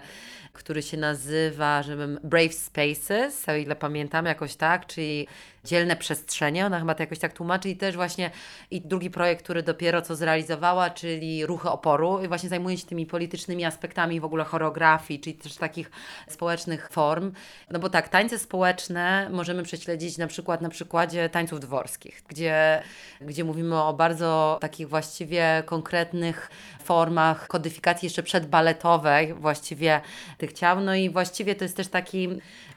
który 0.53 0.81
się 0.81 0.97
nazywa, 0.97 1.83
żebym 1.83 2.19
Brave 2.23 2.53
Spaces, 2.53 3.49
o 3.49 3.55
ile 3.55 3.75
pamiętam 3.75 4.25
jakoś 4.25 4.55
tak, 4.55 4.85
czyli 4.85 5.27
dzielne 5.63 5.95
przestrzenie, 5.95 6.65
ona 6.65 6.79
chyba 6.79 6.95
to 6.95 7.03
jakoś 7.03 7.19
tak 7.19 7.33
tłumaczy 7.33 7.69
i 7.69 7.77
też 7.77 7.95
właśnie 7.95 8.31
i 8.71 8.81
drugi 8.81 9.09
projekt, 9.09 9.43
który 9.43 9.63
dopiero 9.63 10.01
co 10.01 10.15
zrealizowała, 10.15 10.89
czyli 10.89 11.45
Ruchy 11.45 11.69
Oporu 11.69 12.23
i 12.23 12.27
właśnie 12.27 12.49
zajmuje 12.49 12.77
się 12.77 12.85
tymi 12.85 13.05
politycznymi 13.05 13.65
aspektami 13.65 14.19
w 14.19 14.25
ogóle 14.25 14.43
choreografii, 14.43 15.19
czyli 15.19 15.35
też 15.35 15.55
takich 15.55 15.91
społecznych 16.27 16.89
form, 16.91 17.31
no 17.69 17.79
bo 17.79 17.89
tak, 17.89 18.09
tańce 18.09 18.39
społeczne 18.39 19.29
możemy 19.31 19.63
prześledzić 19.63 20.17
na 20.17 20.27
przykład 20.27 20.61
na 20.61 20.69
przykładzie 20.69 21.29
tańców 21.29 21.59
dworskich, 21.59 22.23
gdzie, 22.27 22.83
gdzie 23.21 23.43
mówimy 23.43 23.81
o 23.81 23.93
bardzo 23.93 24.57
takich 24.61 24.89
właściwie 24.89 25.63
konkretnych 25.65 26.49
formach 26.83 27.47
kodyfikacji 27.47 28.05
jeszcze 28.05 28.23
przedbaletowej 28.23 29.33
właściwie 29.33 30.01
tych 30.37 30.53
ciał, 30.53 30.79
no 30.79 30.95
i 30.95 31.09
właściwie 31.09 31.55
to 31.55 31.65
jest 31.65 31.77
też 31.77 31.87
taki, 31.87 32.29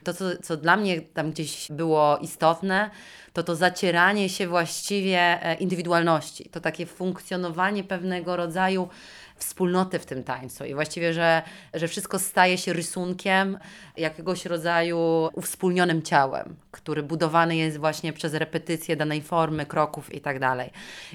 to 0.03 0.13
co, 0.13 0.25
co 0.43 0.57
dla 0.57 0.77
mnie 0.77 1.01
tam 1.01 1.31
gdzieś 1.31 1.67
było 1.71 2.17
istotne, 2.17 2.89
to 3.33 3.43
to 3.43 3.55
zacieranie 3.55 4.29
się 4.29 4.47
właściwie 4.47 5.19
e, 5.19 5.55
indywidualności, 5.55 6.49
to 6.49 6.59
takie 6.61 6.85
funkcjonowanie 6.85 7.83
pewnego 7.83 8.35
rodzaju 8.35 8.89
wspólnoty 9.37 9.99
w 9.99 10.05
tym 10.05 10.23
tańcu 10.23 10.65
i 10.65 10.73
właściwie, 10.73 11.13
że, 11.13 11.41
że 11.73 11.87
wszystko 11.87 12.19
staje 12.19 12.57
się 12.57 12.73
rysunkiem 12.73 13.57
jakiegoś 13.97 14.45
rodzaju 14.45 15.29
uwspólnionym 15.33 16.01
ciałem, 16.01 16.55
który 16.71 17.03
budowany 17.03 17.55
jest 17.55 17.77
właśnie 17.77 18.13
przez 18.13 18.33
repetycję 18.33 18.95
danej 18.95 19.21
formy, 19.21 19.65
kroków 19.65 20.13
i 20.13 20.21
tak 20.21 20.39
dalej. 20.39 20.69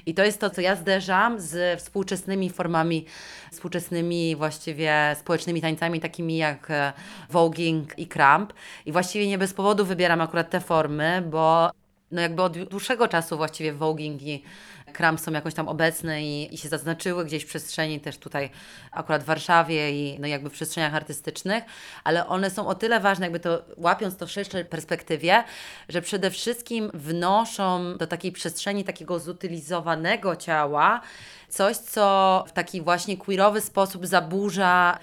I 0.05 0.13
to 0.13 0.23
jest 0.23 0.39
to, 0.39 0.49
co 0.49 0.61
ja 0.61 0.75
zderzam 0.75 1.39
z 1.39 1.79
współczesnymi 1.79 2.49
formami, 2.49 3.05
współczesnymi 3.51 4.35
właściwie 4.35 5.15
społecznymi 5.19 5.61
tańcami, 5.61 5.99
takimi 5.99 6.37
jak 6.37 6.71
e, 6.71 6.93
voguing 7.29 7.99
i 7.99 8.07
cramp. 8.07 8.53
I 8.85 8.91
właściwie 8.91 9.27
nie 9.27 9.37
bez 9.37 9.53
powodu 9.53 9.85
wybieram 9.85 10.21
akurat 10.21 10.49
te 10.49 10.59
formy, 10.59 11.23
bo 11.29 11.71
no 12.11 12.21
jakby 12.21 12.41
od 12.41 12.63
dłuższego 12.63 13.07
czasu 13.07 13.37
właściwie 13.37 13.73
voguing 13.73 14.21
i 14.21 14.43
Kram 14.93 15.17
są 15.17 15.31
jakoś 15.31 15.53
tam 15.53 15.67
obecne 15.67 16.23
i, 16.23 16.55
i 16.55 16.57
się 16.57 16.69
zaznaczyły 16.69 17.25
gdzieś 17.25 17.43
w 17.43 17.47
przestrzeni 17.47 17.99
też 17.99 18.17
tutaj 18.17 18.49
akurat 18.91 19.23
w 19.23 19.25
Warszawie 19.25 19.91
i 19.91 20.19
no 20.19 20.27
jakby 20.27 20.49
w 20.49 20.53
przestrzeniach 20.53 20.95
artystycznych, 20.95 21.63
ale 22.03 22.27
one 22.27 22.49
są 22.49 22.67
o 22.67 22.75
tyle 22.75 22.99
ważne, 22.99 23.25
jakby 23.25 23.39
to 23.39 23.61
łapiąc 23.77 24.17
to 24.17 24.27
w 24.27 24.31
szerszej 24.31 24.65
perspektywie, 24.65 25.43
że 25.89 26.01
przede 26.01 26.31
wszystkim 26.31 26.91
wnoszą 26.93 27.97
do 27.97 28.07
takiej 28.07 28.31
przestrzeni 28.31 28.83
takiego 28.83 29.19
zutylizowanego 29.19 30.35
ciała 30.35 31.01
coś, 31.49 31.77
co 31.77 32.45
w 32.47 32.51
taki 32.51 32.81
właśnie 32.81 33.17
queerowy 33.17 33.61
sposób 33.61 34.05
zaburza 34.05 34.99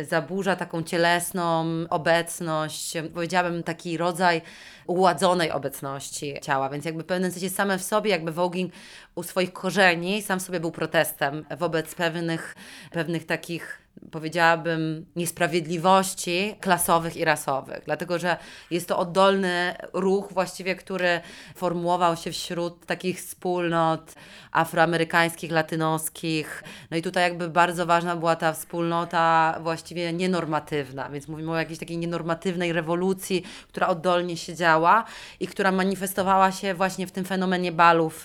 zaburza 0.00 0.56
taką 0.56 0.82
cielesną 0.82 1.64
obecność, 1.90 2.92
powiedziałabym 3.14 3.62
taki 3.62 3.96
rodzaj 3.96 4.42
uładzonej 4.86 5.50
obecności 5.50 6.34
ciała, 6.42 6.68
więc 6.68 6.84
jakby 6.84 7.02
w 7.02 7.06
pewnym 7.06 7.30
sensie 7.32 7.50
same 7.50 7.78
w 7.78 7.82
sobie, 7.82 8.10
jakby 8.10 8.32
voguing 8.32 8.72
u 9.14 9.22
swoich 9.22 9.52
korzeni 9.52 10.22
sam 10.22 10.40
w 10.40 10.42
sobie 10.42 10.60
był 10.60 10.70
protestem 10.70 11.44
wobec 11.58 11.94
pewnych, 11.94 12.54
pewnych 12.90 13.26
takich 13.26 13.83
powiedziałabym, 14.10 15.06
niesprawiedliwości 15.16 16.56
klasowych 16.60 17.16
i 17.16 17.24
rasowych, 17.24 17.82
dlatego 17.84 18.18
że 18.18 18.36
jest 18.70 18.88
to 18.88 18.98
oddolny 18.98 19.74
ruch 19.92 20.32
właściwie, 20.32 20.74
który 20.74 21.20
formułował 21.54 22.16
się 22.16 22.32
wśród 22.32 22.86
takich 22.86 23.18
wspólnot 23.18 24.14
afroamerykańskich, 24.52 25.50
latynoskich. 25.50 26.64
No 26.90 26.96
i 26.96 27.02
tutaj 27.02 27.22
jakby 27.22 27.48
bardzo 27.48 27.86
ważna 27.86 28.16
była 28.16 28.36
ta 28.36 28.52
wspólnota 28.52 29.58
właściwie 29.62 30.12
nienormatywna, 30.12 31.10
więc 31.10 31.28
mówimy 31.28 31.50
o 31.50 31.56
jakiejś 31.56 31.78
takiej 31.78 31.98
nienormatywnej 31.98 32.72
rewolucji, 32.72 33.44
która 33.68 33.88
oddolnie 33.88 34.36
się 34.36 34.54
działa 34.54 35.04
i 35.40 35.46
która 35.46 35.72
manifestowała 35.72 36.52
się 36.52 36.74
właśnie 36.74 37.06
w 37.06 37.12
tym 37.12 37.24
fenomenie 37.24 37.72
balów. 37.72 38.24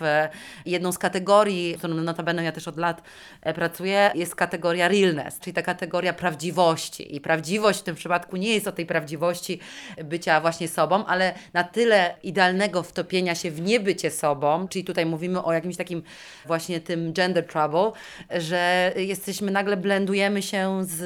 Jedną 0.66 0.92
z 0.92 0.98
kategorii, 0.98 1.76
którą 1.78 1.94
notabene 1.94 2.44
ja 2.44 2.52
też 2.52 2.68
od 2.68 2.78
lat 2.78 3.02
e, 3.42 3.54
pracuję, 3.54 4.12
jest 4.16 4.36
kategoria 4.36 4.88
realness, 4.88 5.40
czyli 5.40 5.54
taka 5.54 5.69
kategoria 5.70 6.14
prawdziwości. 6.14 7.16
I 7.16 7.22
prawdziwość 7.22 7.80
w 7.80 7.84
tym 7.84 7.96
przypadku 7.96 8.38
nie 8.38 8.54
jest 8.54 8.68
o 8.68 8.72
tej 8.72 8.86
prawdziwości 8.86 9.60
bycia 10.04 10.42
właśnie 10.42 10.68
sobą, 10.68 11.06
ale 11.06 11.34
na 11.54 11.64
tyle 11.64 12.16
idealnego 12.24 12.84
wtopienia 12.84 13.36
się 13.36 13.52
w 13.52 13.62
niebycie 13.62 14.12
sobą, 14.12 14.68
czyli 14.68 14.86
tutaj 14.86 15.06
mówimy 15.06 15.44
o 15.44 15.54
jakimś 15.54 15.78
takim 15.78 16.04
właśnie 16.46 16.82
tym 16.82 17.14
gender 17.14 17.48
trouble, 17.48 17.92
że 18.32 18.94
jesteśmy 18.96 19.52
nagle 19.52 19.78
blendujemy 19.78 20.42
się 20.42 20.86
z, 20.86 20.98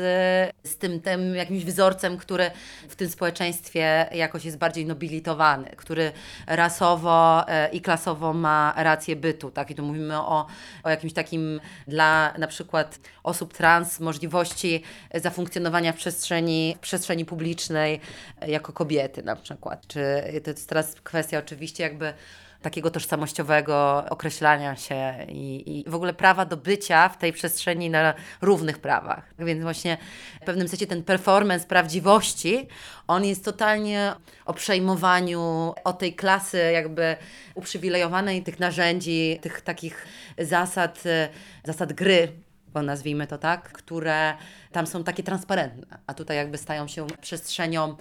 z 0.63 0.77
tym, 0.77 1.01
tym 1.01 1.35
jakimś 1.35 1.63
wzorcem, 1.65 2.17
który 2.17 2.51
w 2.89 2.95
tym 2.95 3.09
społeczeństwie 3.09 4.05
jakoś 4.11 4.45
jest 4.45 4.57
bardziej 4.57 4.85
nobilitowany, 4.85 5.69
który 5.77 6.11
rasowo 6.47 7.47
e, 7.47 7.69
i 7.69 7.81
klasowo 7.81 8.33
ma 8.33 8.73
rację 8.77 9.15
bytu, 9.15 9.51
tak? 9.51 9.71
I 9.71 9.75
tu 9.75 9.83
mówimy 9.83 10.17
o, 10.17 10.45
o 10.83 10.89
jakimś 10.89 11.13
takim 11.13 11.61
dla 11.87 12.33
na 12.37 12.47
przykład 12.47 12.99
osób 13.23 13.53
trans 13.53 13.99
możliwości 13.99 14.52
zafunkcjonowania 15.15 15.93
w 15.93 15.95
przestrzeni, 15.95 16.75
w 16.77 16.79
przestrzeni 16.79 17.25
publicznej 17.25 17.99
e, 18.41 18.51
jako 18.51 18.73
kobiety 18.73 19.23
na 19.23 19.35
przykład. 19.35 19.87
Czy 19.87 20.23
to 20.43 20.49
jest 20.49 20.69
teraz 20.69 20.95
kwestia 20.95 21.39
oczywiście 21.39 21.83
jakby 21.83 22.13
takiego 22.63 22.91
tożsamościowego 22.91 24.05
określania 24.09 24.75
się 24.75 25.13
i, 25.29 25.79
i 25.79 25.89
w 25.89 25.95
ogóle 25.95 26.13
prawa 26.13 26.45
do 26.45 26.57
bycia 26.57 27.09
w 27.09 27.17
tej 27.17 27.33
przestrzeni 27.33 27.89
na 27.89 28.13
równych 28.41 28.79
prawach. 28.79 29.33
Więc 29.39 29.63
właśnie 29.63 29.97
w 30.41 30.45
pewnym 30.45 30.67
sensie 30.67 30.87
ten 30.87 31.03
performance 31.03 31.67
prawdziwości, 31.67 32.67
on 33.07 33.25
jest 33.25 33.45
totalnie 33.45 34.13
o 34.45 34.53
przejmowaniu, 34.53 35.73
o 35.83 35.93
tej 35.93 36.13
klasy 36.15 36.71
jakby 36.73 37.15
uprzywilejowanej, 37.55 38.43
tych 38.43 38.59
narzędzi, 38.59 39.39
tych 39.41 39.61
takich 39.61 40.05
zasad, 40.37 41.03
e, 41.05 41.29
zasad 41.63 41.93
gry, 41.93 42.31
bo 42.73 42.81
nazwijmy 42.81 43.27
to 43.27 43.37
tak, 43.37 43.71
które 43.71 44.33
tam 44.73 44.87
są 44.87 45.03
takie 45.03 45.23
transparentne, 45.23 45.99
a 46.07 46.13
tutaj 46.13 46.37
jakby 46.37 46.57
stają 46.57 46.87
się 46.87 47.07
przestrzenią 47.21 47.95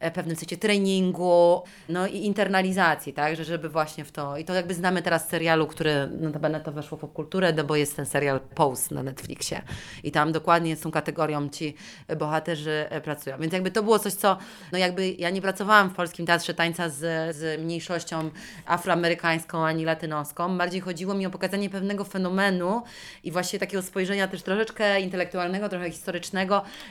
e, 0.00 0.10
w 0.10 0.14
pewnym 0.14 0.36
sensie 0.36 0.56
treningu, 0.56 1.62
no 1.88 2.06
i 2.06 2.16
internalizacji, 2.16 3.12
tak, 3.12 3.36
że 3.36 3.44
żeby 3.44 3.68
właśnie 3.68 4.04
w 4.04 4.12
to, 4.12 4.36
i 4.36 4.44
to 4.44 4.54
jakby 4.54 4.74
znamy 4.74 5.02
teraz 5.02 5.26
z 5.26 5.28
serialu, 5.28 5.66
który 5.66 6.08
notabene 6.20 6.60
to 6.60 6.72
weszło 6.72 6.98
w 6.98 7.00
popkulturę, 7.00 7.52
no 7.52 7.64
bo 7.64 7.76
jest 7.76 7.96
ten 7.96 8.06
serial 8.06 8.40
Pose 8.40 8.94
na 8.94 9.02
Netflixie. 9.02 9.62
I 10.04 10.12
tam 10.12 10.32
dokładnie 10.32 10.76
z 10.76 10.80
tą 10.80 10.90
kategorią 10.90 11.48
ci 11.48 11.74
bohaterzy 12.18 12.86
e, 12.90 13.00
pracują, 13.00 13.38
więc 13.38 13.52
jakby 13.52 13.70
to 13.70 13.82
było 13.82 13.98
coś, 13.98 14.12
co, 14.12 14.38
no 14.72 14.78
jakby 14.78 15.10
ja 15.12 15.30
nie 15.30 15.42
pracowałam 15.42 15.90
w 15.90 15.94
Polskim 15.94 16.26
Teatrze 16.26 16.54
Tańca 16.54 16.88
z, 16.88 17.36
z 17.36 17.60
mniejszością 17.60 18.30
afroamerykańską 18.66 19.66
ani 19.66 19.84
latynoską, 19.84 20.58
bardziej 20.58 20.80
chodziło 20.80 21.14
mi 21.14 21.26
o 21.26 21.30
pokazanie 21.30 21.70
pewnego 21.70 22.04
fenomenu 22.04 22.82
i 23.24 23.32
właśnie 23.32 23.58
takiego 23.58 23.82
spojrzenia 23.82 24.28
też 24.28 24.42
troszeczkę 24.42 25.00
intelektualnego, 25.00 25.68
trochę 25.68 25.90
historycznego, 25.90 26.17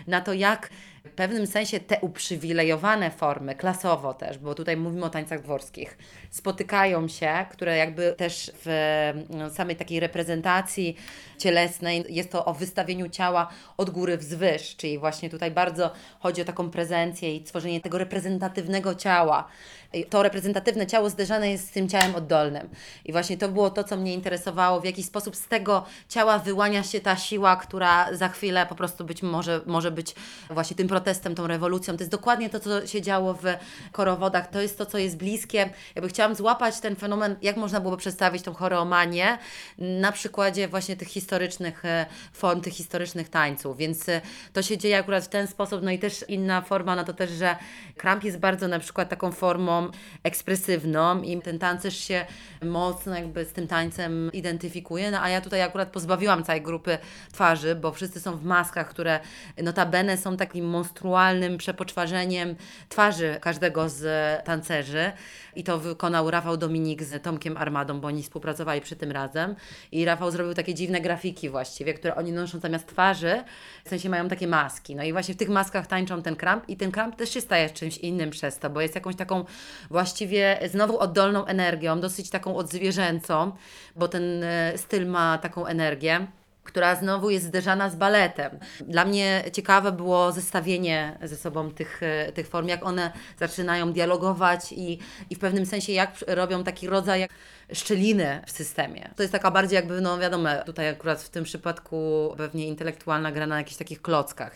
na 0.08 0.22
to, 0.22 0.34
jak 0.34 0.70
w 1.08 1.12
pewnym 1.12 1.48
sensie 1.48 1.80
te 1.80 2.00
uprzywilejowane 2.00 3.12
formy, 3.12 3.56
klasowo 3.56 4.14
też, 4.14 4.38
bo 4.38 4.56
tutaj 4.56 4.78
mówimy 4.78 5.06
o 5.06 5.10
tańcach 5.10 5.42
dworskich, 5.42 5.98
spotykają 6.30 7.08
się, 7.08 7.46
które 7.52 7.78
jakby 7.78 8.14
też 8.18 8.52
w 8.66 9.14
no, 9.30 9.50
samej 9.50 9.76
takiej 9.76 10.00
reprezentacji 10.00 10.96
cielesnej 11.38 12.06
jest 12.10 12.32
to 12.32 12.46
o 12.46 12.54
wystawieniu 12.54 13.10
ciała 13.10 13.48
od 13.78 13.90
góry 13.90 14.18
wzwyż, 14.18 14.76
czyli 14.76 15.00
właśnie 15.00 15.30
tutaj 15.30 15.52
bardzo 15.52 15.92
chodzi 16.20 16.42
o 16.42 16.46
taką 16.46 16.70
prezencję 16.70 17.36
i 17.36 17.44
tworzenie 17.44 17.82
tego 17.82 17.98
reprezentatywnego 17.98 18.96
ciała. 18.96 19.48
I 19.94 20.06
to 20.06 20.24
reprezentatywne 20.24 20.88
ciało 20.88 21.10
zderzane 21.10 21.52
jest 21.52 21.68
z 21.68 21.72
tym 21.72 21.90
ciałem 21.90 22.16
oddolnym. 22.16 22.70
I 23.06 23.12
właśnie 23.12 23.38
to 23.38 23.50
było 23.50 23.70
to, 23.70 23.84
co 23.84 23.98
mnie 23.98 24.14
interesowało, 24.14 24.82
w 24.82 24.86
jaki 24.86 25.04
sposób 25.04 25.36
z 25.36 25.48
tego 25.48 25.86
ciała 26.10 26.40
wyłania 26.40 26.84
się 26.84 27.00
ta 27.00 27.16
siła, 27.16 27.56
która 27.56 28.16
za 28.16 28.30
chwilę 28.30 28.66
po 28.66 28.76
prostu 28.76 29.06
być 29.06 29.24
może, 29.24 29.62
może 29.66 29.92
być 29.92 30.16
właśnie 30.50 30.76
tym 30.76 30.88
protestem, 30.98 31.36
tą 31.36 31.48
rewolucją. 31.48 31.98
To 31.98 32.04
jest 32.04 32.12
dokładnie 32.12 32.50
to, 32.50 32.60
co 32.60 32.88
się 32.88 33.02
działo 33.02 33.34
w 33.34 33.44
korowodach. 33.92 34.48
To 34.50 34.62
jest 34.62 34.78
to, 34.78 34.86
co 34.86 34.98
jest 34.98 35.18
bliskie. 35.18 35.70
Jakby 35.96 36.10
chciałam 36.10 36.36
złapać 36.36 36.80
ten 36.80 36.96
fenomen, 36.96 37.36
jak 37.42 37.58
można 37.58 37.80
byłoby 37.80 37.98
przedstawić 37.98 38.44
tą 38.44 38.54
choreomanię 38.54 39.38
na 39.78 40.12
przykładzie 40.12 40.68
właśnie 40.68 40.96
tych 40.96 41.08
historycznych 41.08 41.86
e, 41.86 42.06
form, 42.34 42.62
tych 42.62 42.74
historycznych 42.74 43.30
tańców. 43.30 43.78
Więc 43.78 44.10
e, 44.10 44.22
to 44.54 44.62
się 44.62 44.78
dzieje 44.78 44.98
akurat 44.98 45.24
w 45.24 45.28
ten 45.28 45.48
sposób. 45.48 45.82
No 45.84 45.92
i 45.92 46.00
też 46.00 46.26
inna 46.28 46.62
forma, 46.62 46.96
no 46.96 47.04
to 47.04 47.14
też, 47.14 47.32
że 47.32 47.56
kramp 47.98 48.24
jest 48.24 48.38
bardzo 48.38 48.68
na 48.68 48.80
przykład 48.80 49.10
taką 49.10 49.32
formą 49.32 49.92
ekspresywną 50.24 51.22
i 51.22 51.42
ten 51.42 51.60
tancerz 51.60 51.98
się 51.98 52.26
mocno 52.64 53.16
jakby 53.16 53.46
z 53.46 53.54
tym 53.54 53.68
tańcem 53.68 54.32
identyfikuje, 54.34 55.12
no 55.12 55.22
a 55.22 55.30
ja 55.30 55.42
tutaj 55.42 55.62
akurat 55.62 55.90
pozbawiłam 55.90 56.44
całej 56.44 56.62
grupy 56.62 56.98
twarzy, 57.34 57.76
bo 57.76 57.92
wszyscy 57.92 58.22
są 58.22 58.38
w 58.38 58.44
maskach, 58.44 58.90
które 58.90 59.20
notabene 59.64 60.18
są 60.18 60.38
takim 60.38 60.66
monstrualnym 60.88 61.58
przepoczwarzeniem 61.58 62.56
twarzy 62.90 63.38
każdego 63.42 63.90
z 63.90 64.06
tancerzy. 64.46 65.12
I 65.56 65.64
to 65.64 65.80
wykonał 65.80 66.32
Rafał 66.32 66.58
Dominik 66.58 67.04
z 67.04 67.24
Tomkiem 67.24 67.58
Armadą, 67.58 68.00
bo 68.00 68.08
oni 68.08 68.24
współpracowali 68.24 68.82
przy 68.82 68.96
tym 68.96 69.12
razem. 69.12 69.56
I 69.92 70.06
Rafał 70.06 70.32
zrobił 70.32 70.54
takie 70.54 70.74
dziwne 70.74 71.02
grafiki 71.02 71.50
właściwie, 71.50 71.94
które 71.94 72.16
oni 72.16 72.32
noszą 72.32 72.60
zamiast 72.60 72.88
twarzy, 72.88 73.44
w 73.86 73.90
sensie 73.90 74.10
mają 74.10 74.28
takie 74.28 74.48
maski, 74.48 74.96
no 74.96 75.04
i 75.04 75.12
właśnie 75.12 75.34
w 75.34 75.38
tych 75.38 75.50
maskach 75.50 75.88
tańczą 75.88 76.22
ten 76.22 76.36
kramp 76.36 76.70
i 76.70 76.78
ten 76.78 76.92
kramp 76.92 77.16
też 77.16 77.30
się 77.30 77.42
staje 77.42 77.70
czymś 77.70 77.98
innym 77.98 78.30
przez 78.30 78.60
to, 78.60 78.70
bo 78.70 78.82
jest 78.82 78.96
jakąś 78.96 79.16
taką 79.16 79.46
właściwie 79.90 80.60
znowu 80.72 81.00
oddolną 81.00 81.46
energią, 81.46 82.00
dosyć 82.00 82.30
taką 82.30 82.56
odzwierzęcą, 82.56 83.52
bo 83.96 84.08
ten 84.08 84.44
e, 84.44 84.78
styl 84.78 85.08
ma 85.08 85.38
taką 85.38 85.66
energię 85.66 86.28
która 86.68 86.96
znowu 86.96 87.30
jest 87.30 87.46
zderzana 87.46 87.90
z 87.90 87.96
baletem. 87.96 88.60
Dla 88.80 89.06
mnie 89.06 89.44
ciekawe 89.54 89.92
było 89.92 90.32
zestawienie 90.32 91.18
ze 91.24 91.38
sobą 91.38 91.72
tych, 91.72 92.04
e, 92.04 92.32
tych 92.32 92.48
form, 92.48 92.68
jak 92.68 92.86
one 92.86 93.12
zaczynają 93.40 93.94
dialogować 93.94 94.72
i, 94.72 95.00
i 95.30 95.36
w 95.36 95.40
pewnym 95.40 95.66
sensie 95.66 95.94
jak 95.94 96.10
robią 96.28 96.64
taki 96.64 96.88
rodzaj 96.88 97.20
jak 97.20 97.32
szczeliny 97.74 98.42
w 98.46 98.52
systemie. 98.52 99.10
To 99.16 99.24
jest 99.24 99.32
taka 99.32 99.52
bardziej 99.52 99.76
jakby, 99.76 100.02
no 100.02 100.18
wiadomo, 100.18 100.50
tutaj 100.66 100.90
akurat 100.90 101.22
w 101.22 101.30
tym 101.30 101.44
przypadku 101.44 102.34
pewnie 102.38 102.68
intelektualna 102.68 103.32
gra 103.32 103.48
na 103.48 103.58
jakichś 103.58 103.78
takich 103.78 104.02
klockach. 104.02 104.52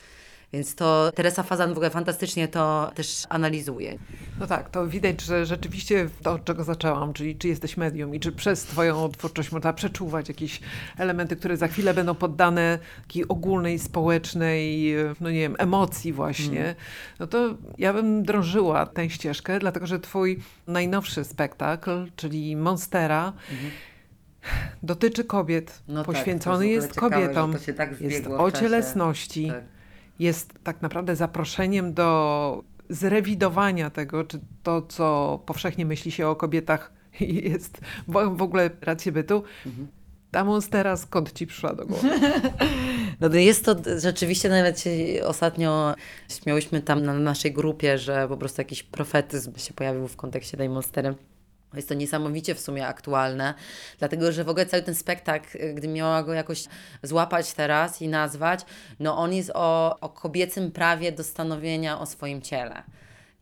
Więc 0.54 0.76
to 0.76 1.12
Teresa 1.16 1.44
Fazan 1.44 1.70
w 1.70 1.78
ogóle 1.78 1.90
fantastycznie 1.90 2.48
to 2.48 2.92
też 2.96 3.26
analizuje. 3.30 3.98
No 4.40 4.48
tak, 4.48 4.70
to 4.70 4.88
widać, 4.88 5.22
że 5.22 5.46
rzeczywiście 5.46 6.10
to, 6.24 6.32
od 6.32 6.46
czego 6.46 6.64
zaczęłam, 6.64 7.14
czyli 7.14 7.36
czy 7.36 7.48
jesteś 7.48 7.78
medium 7.78 8.16
i 8.16 8.20
czy 8.20 8.32
przez 8.32 8.64
Twoją 8.64 9.10
twórczość 9.10 9.52
można 9.52 9.74
przeczuwać 9.74 10.28
jakieś 10.28 10.60
elementy, 10.98 11.36
które 11.36 11.58
za 11.58 11.68
chwilę 11.68 11.94
będą 11.94 12.16
poddane 12.16 12.80
takiej 13.02 13.28
ogólnej, 13.28 13.80
społecznej, 13.80 14.94
no 15.22 15.32
nie 15.32 15.40
wiem, 15.40 15.56
emocji 15.60 16.14
właśnie, 16.14 16.76
no 17.20 17.28
to 17.28 17.58
ja 17.78 17.94
bym 17.94 18.24
drążyła 18.24 18.86
tę 18.86 19.10
ścieżkę, 19.10 19.60
dlatego 19.60 19.88
że 19.88 20.00
Twój 20.00 20.40
najnowszy 20.68 21.24
spektakl, 21.24 22.08
czyli 22.16 22.56
Monstera, 22.56 23.34
dotyczy 24.84 25.24
kobiet, 25.24 25.82
No 25.88 26.04
tak, 26.04 26.16
poświęcony 26.16 26.68
jest 26.68 26.88
w 26.88 26.90
jest 26.90 26.96
ciekawe, 26.96 27.22
kobietom, 27.22 27.56
tak 27.78 28.02
jest 28.02 28.28
o 28.28 28.52
cielesności, 28.52 29.48
Tak. 29.48 29.81
Jest 30.22 30.54
tak 30.64 30.82
naprawdę 30.82 31.16
zaproszeniem 31.16 31.94
do 31.94 32.64
zrewidowania 32.90 33.90
tego, 33.90 34.24
czy 34.24 34.40
to, 34.64 34.82
co 34.82 35.40
powszechnie 35.46 35.86
myśli 35.86 36.12
się 36.12 36.28
o 36.28 36.36
kobietach, 36.36 36.94
jest 37.50 37.82
w 38.08 38.38
w 38.38 38.42
ogóle 38.42 38.70
rację 38.82 39.12
bytu. 39.12 39.44
Mhm. 39.66 39.88
Ta 40.32 40.44
monstera 40.44 40.98
skąd 40.98 41.34
ci 41.34 41.48
przyszła 41.48 41.74
do 41.74 41.86
głowy? 41.86 42.10
No 43.20 43.30
to 43.30 43.36
jest 43.36 43.66
to 43.66 43.76
rzeczywiście 44.00 44.50
nawet 44.50 44.84
ostatnio 45.26 45.96
śmiałyśmy 46.30 46.82
tam 46.82 47.04
na 47.04 47.14
naszej 47.14 47.54
grupie, 47.54 47.98
że 47.98 48.28
po 48.28 48.38
prostu 48.38 48.62
jakiś 48.62 48.84
profetyzm 48.84 49.58
się 49.58 49.74
pojawił 49.74 50.08
w 50.08 50.16
kontekście 50.16 50.58
tej 50.58 50.70
monstery. 50.70 51.16
Jest 51.74 51.90
to 51.90 51.94
niesamowicie 51.94 52.56
w 52.56 52.60
sumie 52.60 52.88
aktualne, 52.88 53.54
dlatego 54.00 54.32
że 54.32 54.44
w 54.44 54.50
ogóle 54.50 54.66
cały 54.66 54.84
ten 54.84 54.96
spektakl, 54.96 55.58
y, 55.58 55.74
gdy 55.74 55.88
miała 55.88 56.24
go 56.24 56.34
jakoś 56.34 56.64
złapać 57.04 57.54
teraz 57.54 58.02
i 58.02 58.08
nazwać, 58.08 58.60
no 59.00 59.18
on 59.18 59.34
jest 59.34 59.52
o, 59.54 60.00
o 60.00 60.10
kobiecym 60.10 60.72
prawie 60.72 61.12
do 61.12 61.24
stanowienia 61.24 62.00
o 62.00 62.06
swoim 62.06 62.42
ciele. 62.42 62.84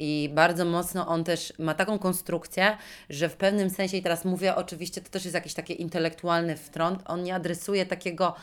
I 0.02 0.30
bardzo 0.34 0.66
mocno 0.66 1.08
on 1.08 1.24
też 1.24 1.54
ma 1.60 1.74
taką 1.74 2.00
konstrukcję, 2.00 2.78
że 3.10 3.30
w 3.30 3.36
pewnym 3.36 3.70
sensie, 3.70 3.98
i 3.98 4.02
teraz 4.02 4.26
mówię 4.26 4.56
oczywiście, 4.56 5.02
to 5.02 5.10
też 5.10 5.26
jest 5.26 5.36
jakiś 5.36 5.54
taki 5.54 5.82
intelektualny 5.82 6.58
wtrąd, 6.58 7.02
on 7.06 7.24
nie 7.24 7.36
adresuje 7.36 7.86
takiego 7.86 8.36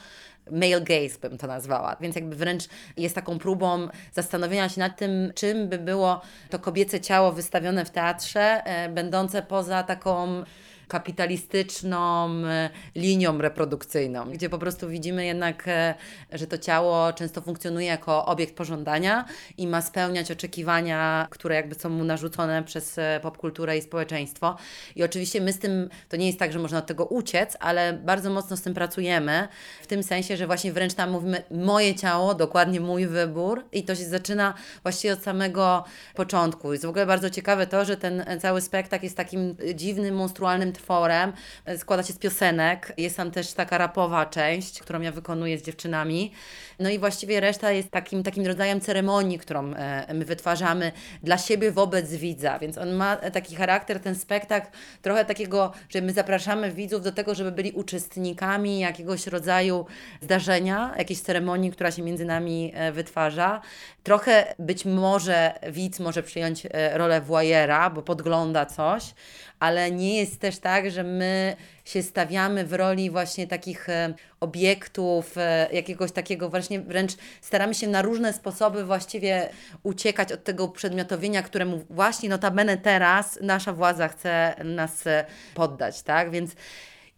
male 0.51 0.81
gaze 0.81 1.19
bym 1.23 1.39
to 1.39 1.47
nazwała, 1.47 1.97
więc 2.01 2.17
jakby 2.17 2.37
wręcz 2.37 2.65
jest 2.97 3.15
taką 3.15 3.39
próbą 3.39 3.89
zastanowienia 4.13 4.69
się 4.69 4.81
nad 4.81 4.97
tym, 4.97 5.33
czym 5.35 5.69
by 5.69 5.79
było 5.79 6.21
to 6.51 6.59
kobiece 6.59 7.01
ciało 7.01 7.33
wystawione 7.33 7.85
w 7.85 7.91
teatrze, 7.91 8.63
e, 8.65 8.89
będące 8.89 9.43
poza 9.43 9.83
taką 9.83 10.45
kapitalistyczną 10.88 12.29
e, 12.44 12.70
linią 12.94 13.38
reprodukcyjną, 13.38 14.31
gdzie 14.31 14.51
po 14.51 14.59
prostu 14.59 14.88
widzimy 14.88 15.27
jednak, 15.27 15.68
e, 15.68 15.94
że 16.33 16.46
to 16.46 16.59
ciało 16.59 17.12
często 17.12 17.40
funkcjonuje 17.40 17.87
jako 17.87 18.27
obiekt 18.27 18.57
pożądania 18.57 19.25
i 19.59 19.66
ma 19.66 19.83
spełniać 19.83 20.31
oczekiwania, 20.31 21.27
które 21.31 21.55
jakby 21.55 21.75
są 21.75 21.88
mu 21.88 22.05
narzucone 22.05 22.62
przez 22.62 22.99
e, 22.99 23.20
popkulturę 23.22 23.79
i 23.79 23.83
społeczeństwo. 23.83 24.57
I 24.96 25.05
oczywiście 25.05 25.40
my 25.40 25.53
z 25.53 25.59
tym, 25.59 25.88
to 26.09 26.16
nie 26.16 26.27
jest 26.27 26.38
tak, 26.38 26.53
że 26.53 26.59
można 26.59 26.79
od 26.79 26.87
tego 26.87 27.05
uciec, 27.05 27.57
ale 27.61 27.92
bardzo 27.92 28.31
mocno 28.31 28.57
z 28.57 28.62
tym 28.62 28.75
pracujemy, 28.75 29.49
w 29.83 29.87
tym 29.87 30.03
sensie, 30.03 30.37
że 30.37 30.46
właśnie 30.46 30.72
wręcz 30.72 30.94
tam 30.94 31.11
mówimy 31.11 31.42
moje 31.51 31.94
ciało, 31.94 32.35
dokładnie 32.35 32.81
mój 32.81 33.07
wybór 33.07 33.64
i 33.72 33.83
to 33.83 33.94
się 33.94 34.05
zaczyna 34.05 34.55
właściwie 34.83 35.12
od 35.12 35.22
samego 35.22 35.85
początku. 36.14 36.72
Jest 36.72 36.85
w 36.85 36.88
ogóle 36.88 37.07
bardzo 37.07 37.31
ciekawe 37.31 37.66
to, 37.66 37.85
że 37.85 37.96
ten 37.96 38.25
cały 38.40 38.61
spektakl 38.61 39.05
jest 39.05 39.16
takim 39.16 39.57
dziwnym, 39.75 40.14
monstrualnym 40.14 40.72
tworem. 40.77 41.33
Składa 41.79 42.03
się 42.03 42.12
z 42.12 42.19
piosenek. 42.19 42.93
Jest 42.97 43.17
tam 43.17 43.31
też 43.31 43.53
taka 43.53 43.79
rapowa 43.79 44.27
część, 44.27 44.81
którą 44.81 45.01
ja 45.01 45.12
wykonuję 45.12 45.59
z 45.59 45.62
dziewczynami. 45.62 46.33
No 46.79 46.91
i 46.91 46.99
właściwie 46.99 47.41
reszta 47.41 47.71
jest 47.71 47.91
takim, 47.91 48.23
takim 48.23 48.47
rodzajem 48.47 48.81
ceremonii, 48.81 49.39
którą 49.39 49.75
e, 49.75 50.15
my 50.15 50.25
wytwarzamy 50.25 50.93
dla 51.23 51.39
siebie 51.39 51.73
wobec 51.73 52.15
widza. 52.15 52.59
Więc 52.59 52.79
on 52.79 52.93
ma 52.93 53.17
taki 53.17 53.57
charakter, 53.57 54.01
ten 54.01 54.15
spektakl, 54.15 54.69
trochę 55.03 55.25
takiego, 55.25 55.73
że 55.89 56.03
my 56.03 56.12
zapraszamy 56.12 56.73
widzów 56.73 57.03
do 57.03 57.12
tego, 57.12 57.35
żeby 57.35 57.53
byli 57.53 57.73
uczestnikami 57.73 58.81
jakiegoś 58.81 59.27
rodzaju 59.27 59.87
zdarzenia, 60.21 60.95
jakiejś 60.99 61.21
ceremonii, 61.21 61.73
która 61.73 61.91
się 61.91 62.03
między 62.03 62.25
nami 62.25 62.73
e, 62.75 62.93
wytwarza. 62.93 63.61
Trochę 64.03 64.55
być 64.59 64.85
może 64.85 65.53
widz 65.71 66.01
może 66.01 66.23
przyjąć 66.23 66.67
e, 66.71 66.99
rolę 66.99 67.21
voyera, 67.21 67.91
bo 67.91 68.03
podgląda 68.03 68.67
coś, 68.67 69.15
ale 69.61 69.90
nie 69.90 70.19
jest 70.19 70.40
też 70.40 70.59
tak, 70.59 70.90
że 70.90 71.05
my 71.05 71.57
się 71.85 72.03
stawiamy 72.03 72.66
w 72.66 72.73
roli 72.73 73.11
właśnie 73.11 73.47
takich 73.47 73.88
e, 73.88 74.14
obiektów, 74.40 75.38
e, 75.38 75.69
jakiegoś 75.73 76.12
takiego 76.12 76.51
właśnie 76.51 76.81
wręcz 76.81 77.12
staramy 77.40 77.75
się 77.75 77.88
na 77.88 78.03
różne 78.03 78.33
sposoby 78.33 78.85
właściwie 78.85 79.49
uciekać 79.83 80.33
od 80.33 80.45
tego 80.45 80.69
przedmiotowienia, 80.69 81.42
któremu 81.42 81.85
właśnie 81.90 82.29
notabene 82.29 82.77
teraz 82.77 83.38
nasza 83.42 83.73
władza 83.73 84.09
chce 84.09 84.55
nas 84.64 85.07
e, 85.07 85.25
poddać, 85.55 86.03
tak? 86.03 86.31
Więc 86.31 86.51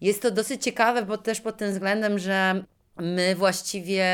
jest 0.00 0.22
to 0.22 0.30
dosyć 0.30 0.64
ciekawe, 0.64 1.02
bo 1.02 1.18
też 1.18 1.40
pod 1.40 1.56
tym 1.56 1.72
względem, 1.72 2.18
że 2.18 2.64
my 2.96 3.34
właściwie 3.34 4.04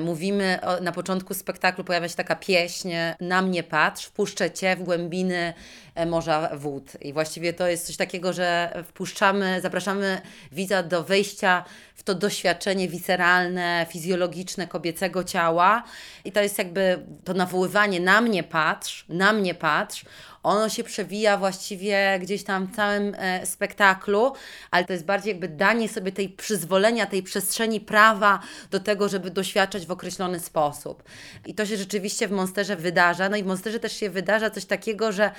mówimy 0.00 0.58
o, 0.62 0.80
na 0.80 0.92
początku 0.92 1.34
spektaklu, 1.34 1.84
pojawia 1.84 2.08
się 2.08 2.14
taka 2.14 2.36
pieśń 2.36 2.90
Na 3.20 3.42
mnie 3.42 3.62
patrz, 3.62 4.04
wpuszczę 4.04 4.50
Cię 4.50 4.76
w 4.76 4.82
głębiny 4.82 5.54
e, 5.94 6.06
Morza 6.06 6.50
Wód. 6.56 6.92
I 7.00 7.12
właściwie 7.12 7.52
to 7.52 7.68
jest 7.68 7.86
coś 7.86 7.96
takiego, 7.96 8.32
że 8.32 8.72
wpuszczamy, 8.88 9.60
zapraszamy 9.60 10.20
widza 10.52 10.82
do 10.82 11.04
wejścia 11.04 11.64
w 11.94 12.02
to 12.02 12.14
doświadczenie 12.14 12.88
wiseralne, 12.88 13.86
fizjologiczne 13.90 14.66
kobiecego 14.66 15.24
ciała. 15.24 15.82
I 16.24 16.32
to 16.32 16.40
jest 16.40 16.58
jakby 16.58 16.98
to 17.24 17.34
nawoływanie 17.34 18.00
na 18.00 18.20
mnie 18.20 18.42
patrz, 18.42 19.04
na 19.08 19.32
mnie 19.32 19.54
patrz 19.54 20.04
ono 20.46 20.68
się 20.68 20.84
przewija 20.84 21.36
właściwie 21.36 22.18
gdzieś 22.22 22.44
tam 22.44 22.66
w 22.66 22.76
całym 22.76 23.14
e, 23.18 23.46
spektaklu, 23.46 24.32
ale 24.70 24.84
to 24.84 24.92
jest 24.92 25.04
bardziej 25.04 25.30
jakby 25.30 25.48
danie 25.48 25.88
sobie 25.88 26.12
tej 26.12 26.28
przyzwolenia, 26.28 27.06
tej 27.06 27.22
przestrzeni 27.22 27.80
prawa 27.80 28.40
do 28.70 28.80
tego, 28.80 29.08
żeby 29.08 29.30
doświadczać 29.30 29.86
w 29.86 29.90
określony 29.90 30.40
sposób. 30.40 31.02
I 31.46 31.54
to 31.54 31.66
się 31.66 31.76
rzeczywiście 31.76 32.28
w 32.28 32.30
Monsterze 32.30 32.76
wydarza. 32.76 33.28
No 33.28 33.36
i 33.36 33.42
w 33.42 33.46
Monsterze 33.46 33.80
też 33.80 33.92
się 33.92 34.10
wydarza 34.10 34.50
coś 34.50 34.64
takiego, 34.64 35.12
że 35.12 35.30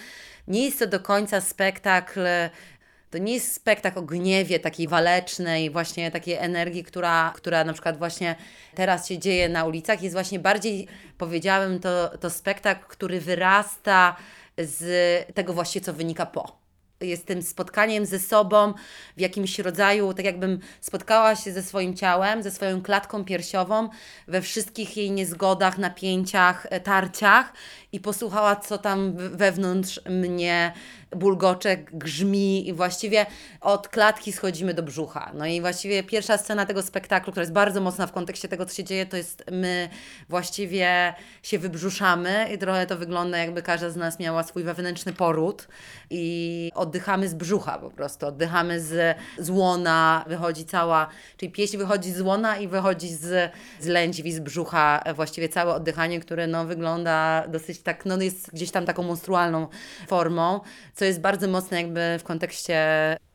nie 0.48 0.66
jest 0.66 0.80
to 0.80 0.88
do 0.88 1.00
końca 1.00 1.42
spektakl 1.42 2.20
to 3.12 3.18
nie 3.18 3.34
jest 3.34 3.54
spektakl 3.54 4.00
o 4.00 4.02
gniewie 4.02 4.60
takiej 4.60 4.88
walecznej, 4.88 5.70
właśnie 5.70 6.12
takiej 6.12 6.34
energii, 6.34 6.84
która, 6.84 7.34
która 7.36 7.64
na 7.64 7.74
przykład 7.74 7.98
właśnie 7.98 8.36
teraz 8.76 9.08
się 9.08 9.18
dzieje 9.18 9.50
na 9.50 9.66
ulicach. 9.66 10.02
Jest 10.02 10.16
właśnie 10.16 10.40
bardziej, 10.40 10.88
powiedziałem, 11.18 11.80
to, 11.80 12.18
to 12.18 12.30
spektakl, 12.30 12.86
który 12.88 13.22
wyrasta 13.22 14.16
z 14.58 15.34
tego 15.34 15.54
właśnie, 15.54 15.82
co 15.82 15.94
wynika 15.94 16.26
po. 16.26 16.68
Jest 17.02 17.26
tym 17.26 17.42
spotkaniem 17.42 18.06
ze 18.06 18.20
sobą 18.20 18.74
w 19.18 19.22
jakimś 19.22 19.60
rodzaju, 19.60 20.14
tak 20.14 20.26
jakbym 20.26 20.60
spotkała 20.82 21.36
się 21.36 21.52
ze 21.52 21.64
swoim 21.64 21.96
ciałem, 21.96 22.44
ze 22.44 22.52
swoją 22.52 22.82
klatką 22.82 23.26
piersiową, 23.26 23.90
we 24.28 24.42
wszystkich 24.42 24.98
jej 24.98 25.12
niezgodach, 25.12 25.78
napięciach, 25.78 26.68
tarciach 26.84 27.54
i 27.98 28.00
posłuchała, 28.00 28.56
co 28.56 28.78
tam 28.78 29.14
wewnątrz 29.16 30.00
mnie 30.10 30.74
bulgocze, 31.16 31.78
grzmi 31.78 32.68
i 32.68 32.74
właściwie 32.74 33.26
od 33.62 33.88
klatki 33.88 34.32
schodzimy 34.32 34.74
do 34.74 34.84
brzucha. 34.84 35.32
No 35.34 35.46
i 35.46 35.62
właściwie 35.62 36.04
pierwsza 36.04 36.38
scena 36.38 36.66
tego 36.66 36.82
spektaklu, 36.82 37.32
która 37.32 37.42
jest 37.42 37.54
bardzo 37.54 37.82
mocna 37.82 38.08
w 38.08 38.12
kontekście 38.12 38.48
tego, 38.48 38.66
co 38.66 38.76
się 38.76 38.84
dzieje, 38.84 39.06
to 39.06 39.18
jest 39.18 39.44
my 39.52 39.90
właściwie 40.30 41.14
się 41.44 41.60
wybrzuszamy 41.60 42.48
i 42.54 42.58
trochę 42.58 42.86
to 42.86 42.98
wygląda 42.98 43.38
jakby 43.38 43.62
każda 43.62 43.90
z 43.90 43.96
nas 43.96 44.20
miała 44.20 44.44
swój 44.44 44.64
wewnętrzny 44.64 45.14
poród 45.14 45.68
i 46.10 46.72
oddychamy 46.76 47.30
z 47.30 47.34
brzucha 47.34 47.80
po 47.80 47.90
prostu, 47.90 48.26
oddychamy 48.26 48.82
z, 48.82 49.18
z 49.38 49.50
łona, 49.50 50.26
wychodzi 50.28 50.66
cała, 50.66 51.08
czyli 51.38 51.52
pieśń 51.52 51.78
wychodzi 51.78 52.12
z 52.12 52.22
łona 52.22 52.58
i 52.58 52.68
wychodzi 52.68 53.10
z, 53.10 53.52
z 53.80 53.88
lędźwi, 53.88 54.34
z 54.34 54.40
brzucha, 54.40 55.04
właściwie 55.16 55.50
całe 55.50 55.74
oddychanie, 55.74 56.20
które 56.20 56.48
no 56.48 56.66
wygląda 56.66 57.48
dosyć 57.48 57.80
tak, 57.88 58.06
no 58.06 58.22
jest 58.22 58.52
gdzieś 58.54 58.72
tam 58.72 58.86
taką 58.86 59.04
monstrualną 59.04 59.68
formą, 60.08 60.60
co 60.96 61.06
jest 61.06 61.22
bardzo 61.22 61.48
mocne 61.48 61.82
jakby 61.82 62.18
w 62.20 62.24
kontekście 62.24 62.78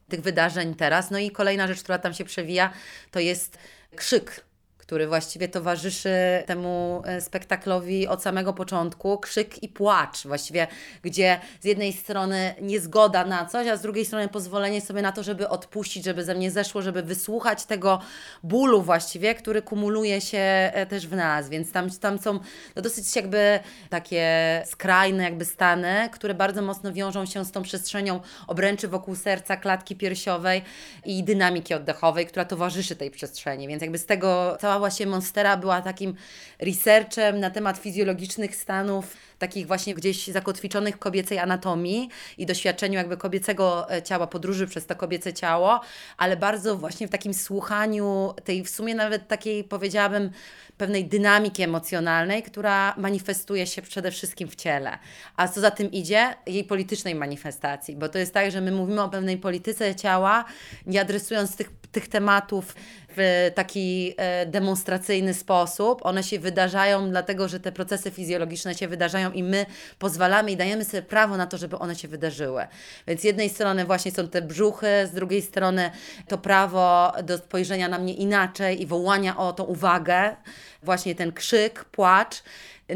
tych 0.08 0.20
wydarzeń 0.20 0.74
teraz. 0.74 1.10
No 1.10 1.18
i 1.18 1.30
kolejna 1.30 1.66
rzecz, 1.66 1.82
która 1.82 1.98
tam 1.98 2.14
się 2.14 2.24
przewija, 2.24 2.72
to 3.10 3.20
jest 3.20 3.58
krzyk 3.96 4.44
który 4.92 5.06
właściwie 5.06 5.48
towarzyszy 5.48 6.14
temu 6.46 7.02
e, 7.04 7.20
spektaklowi 7.20 8.08
od 8.08 8.22
samego 8.22 8.52
początku. 8.52 9.18
Krzyk 9.18 9.62
i 9.62 9.68
płacz, 9.68 10.26
właściwie, 10.26 10.66
gdzie 11.02 11.38
z 11.60 11.64
jednej 11.64 11.92
strony 11.92 12.54
niezgoda 12.60 13.24
na 13.24 13.46
coś, 13.46 13.66
a 13.66 13.76
z 13.76 13.82
drugiej 13.82 14.04
strony 14.04 14.28
pozwolenie 14.28 14.80
sobie 14.80 15.02
na 15.02 15.12
to, 15.12 15.22
żeby 15.22 15.48
odpuścić, 15.48 16.04
żeby 16.04 16.24
ze 16.24 16.34
mnie 16.34 16.50
zeszło, 16.50 16.82
żeby 16.82 17.02
wysłuchać 17.02 17.64
tego 17.64 18.00
bólu 18.42 18.82
właściwie, 18.82 19.34
który 19.34 19.62
kumuluje 19.62 20.20
się 20.20 20.38
e, 20.38 20.86
też 20.86 21.06
w 21.06 21.16
nas. 21.16 21.48
Więc 21.48 21.72
tam, 21.72 21.90
tam 21.90 22.18
są 22.18 22.38
no 22.76 22.82
dosyć 22.82 23.16
jakby 23.16 23.60
takie 23.90 24.26
skrajne 24.66 25.24
jakby 25.24 25.44
stany, 25.44 26.08
które 26.12 26.34
bardzo 26.34 26.62
mocno 26.62 26.92
wiążą 26.92 27.26
się 27.26 27.44
z 27.44 27.52
tą 27.52 27.62
przestrzenią 27.62 28.20
obręczy 28.46 28.88
wokół 28.88 29.14
serca, 29.14 29.56
klatki 29.56 29.96
piersiowej 29.96 30.62
i 31.04 31.24
dynamiki 31.24 31.74
oddechowej, 31.74 32.26
która 32.26 32.44
towarzyszy 32.44 32.96
tej 32.96 33.10
przestrzeni. 33.10 33.68
Więc 33.68 33.82
jakby 33.82 33.98
z 33.98 34.06
tego 34.06 34.56
cała 34.60 34.81
się 34.90 35.06
Monstera 35.06 35.56
była 35.56 35.82
takim 35.82 36.14
researchem 36.58 37.40
na 37.40 37.50
temat 37.50 37.78
fizjologicznych 37.78 38.56
stanów, 38.56 39.16
takich 39.38 39.66
właśnie 39.66 39.94
gdzieś 39.94 40.26
zakotwiczonych 40.26 40.98
kobiecej 40.98 41.38
anatomii 41.38 42.08
i 42.38 42.46
doświadczeniu 42.46 42.94
jakby 42.94 43.16
kobiecego 43.16 43.90
e, 43.90 44.02
ciała, 44.02 44.26
podróży 44.26 44.66
przez 44.66 44.86
to 44.86 44.96
kobiece 44.96 45.32
ciało, 45.32 45.80
ale 46.16 46.36
bardzo 46.36 46.76
właśnie 46.76 47.08
w 47.08 47.10
takim 47.10 47.34
słuchaniu 47.34 48.34
tej 48.44 48.64
w 48.64 48.70
sumie 48.70 48.94
nawet 48.94 49.28
takiej 49.28 49.64
powiedziałabym 49.64 50.30
pewnej 50.76 51.04
dynamiki 51.04 51.62
emocjonalnej, 51.62 52.42
która 52.42 52.94
manifestuje 52.96 53.66
się 53.66 53.82
przede 53.82 54.10
wszystkim 54.10 54.48
w 54.48 54.56
ciele. 54.56 54.98
A 55.36 55.48
co 55.48 55.60
za 55.60 55.70
tym 55.70 55.92
idzie? 55.92 56.34
Jej 56.46 56.64
politycznej 56.64 57.14
manifestacji, 57.14 57.96
bo 57.96 58.08
to 58.08 58.18
jest 58.18 58.34
tak, 58.34 58.50
że 58.50 58.60
my 58.60 58.72
mówimy 58.72 59.02
o 59.02 59.08
pewnej 59.08 59.38
polityce 59.38 59.94
ciała, 59.94 60.44
nie 60.86 61.00
adresując 61.00 61.56
tych, 61.56 61.70
tych 61.92 62.08
tematów 62.08 62.74
w 63.16 63.50
taki 63.54 64.14
e, 64.16 64.46
demonstracyjny 64.46 65.34
sposób. 65.34 66.06
One 66.06 66.22
się 66.22 66.38
wydarzają, 66.38 67.10
dlatego 67.10 67.48
że 67.48 67.60
te 67.60 67.72
procesy 67.72 68.10
fizjologiczne 68.10 68.74
się 68.74 68.88
wydarzają 68.88 69.32
i 69.32 69.42
my 69.42 69.66
pozwalamy 69.98 70.50
i 70.50 70.56
dajemy 70.56 70.84
sobie 70.84 71.02
prawo 71.02 71.36
na 71.36 71.46
to, 71.46 71.56
żeby 71.56 71.78
one 71.78 71.96
się 71.96 72.08
wydarzyły. 72.08 72.66
Więc 73.06 73.20
z 73.20 73.24
jednej 73.24 73.48
strony 73.48 73.84
właśnie 73.84 74.12
są 74.12 74.28
te 74.28 74.42
brzuchy, 74.42 74.86
z 75.06 75.10
drugiej 75.10 75.42
strony 75.42 75.90
to 76.28 76.38
prawo 76.38 77.12
do 77.22 77.38
spojrzenia 77.38 77.88
na 77.88 77.98
mnie 77.98 78.14
inaczej 78.14 78.82
i 78.82 78.86
wołania 78.86 79.36
o 79.36 79.52
tą 79.52 79.64
uwagę, 79.64 80.36
właśnie 80.82 81.14
ten 81.14 81.32
krzyk, 81.32 81.84
płacz. 81.84 82.42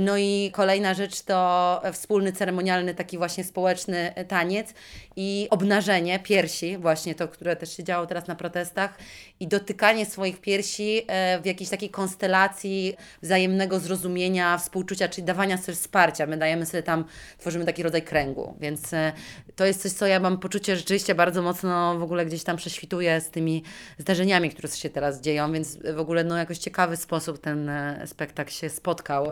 No 0.00 0.16
i 0.16 0.50
kolejna 0.52 0.94
rzecz 0.94 1.22
to 1.22 1.82
wspólny 1.92 2.32
ceremonialny 2.32 2.94
taki 2.94 3.18
właśnie 3.18 3.44
społeczny 3.44 4.14
taniec 4.28 4.74
i 5.16 5.48
obnażenie 5.50 6.18
piersi, 6.18 6.78
właśnie 6.78 7.14
to, 7.14 7.28
które 7.28 7.56
też 7.56 7.76
się 7.76 7.84
działo 7.84 8.06
teraz 8.06 8.26
na 8.26 8.34
protestach 8.34 8.98
i 9.40 9.48
dotykanie 9.48 10.06
swoich 10.06 10.40
piersi 10.40 11.02
e, 11.06 11.40
w 11.40 11.46
jakiejś 11.46 11.70
takiej 11.70 11.90
konstelacji 11.90 12.96
wzajemnego 13.22 13.80
zrozumienia, 13.80 14.58
współczucia, 14.58 15.08
czyli 15.08 15.24
dawania 15.24 15.58
sobie 15.58 15.76
wsparcia. 15.76 16.26
My 16.26 16.36
dajemy 16.36 16.66
sobie 16.66 16.82
tam, 16.82 17.04
tworzymy 17.38 17.64
taki 17.64 17.82
rodzaj 17.82 18.02
kręgu, 18.02 18.54
więc 18.60 18.92
e, 18.92 19.12
to 19.56 19.64
jest 19.64 19.82
coś, 19.82 19.92
co 19.92 20.06
ja 20.06 20.20
mam 20.20 20.38
poczucie 20.38 20.76
rzeczywiście 20.76 21.14
bardzo 21.14 21.42
mocno 21.42 21.98
w 21.98 22.02
ogóle 22.02 22.26
gdzieś 22.26 22.44
tam 22.44 22.56
prześwituje 22.56 23.20
z 23.20 23.30
tymi 23.30 23.62
zdarzeniami, 23.98 24.50
które 24.50 24.68
się 24.68 24.90
teraz 24.90 25.20
dzieją, 25.20 25.52
więc 25.52 25.78
w 25.94 25.98
ogóle 26.00 26.24
no 26.24 26.36
jakoś 26.36 26.58
ciekawy 26.58 26.96
sposób 26.96 27.38
ten 27.38 27.68
e, 27.68 28.06
spektakl 28.06 28.50
się 28.50 28.68
spotkał 28.68 29.30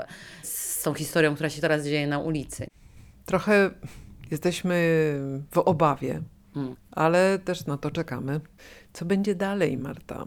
tą 0.85 0.95
historią, 0.95 1.35
która 1.35 1.51
się 1.51 1.61
teraz 1.61 1.85
dzieje 1.85 2.07
na 2.07 2.19
ulicy. 2.19 2.67
Trochę 3.27 3.71
jesteśmy 4.31 4.75
w 5.51 5.59
obawie, 5.59 6.23
Mm. 6.57 6.77
Ale 6.93 7.39
też 7.39 7.67
na 7.67 7.79
to 7.79 7.91
czekamy. 7.91 8.41
Co 8.93 9.05
będzie 9.05 9.35
dalej, 9.35 9.79
Marta? 9.79 10.25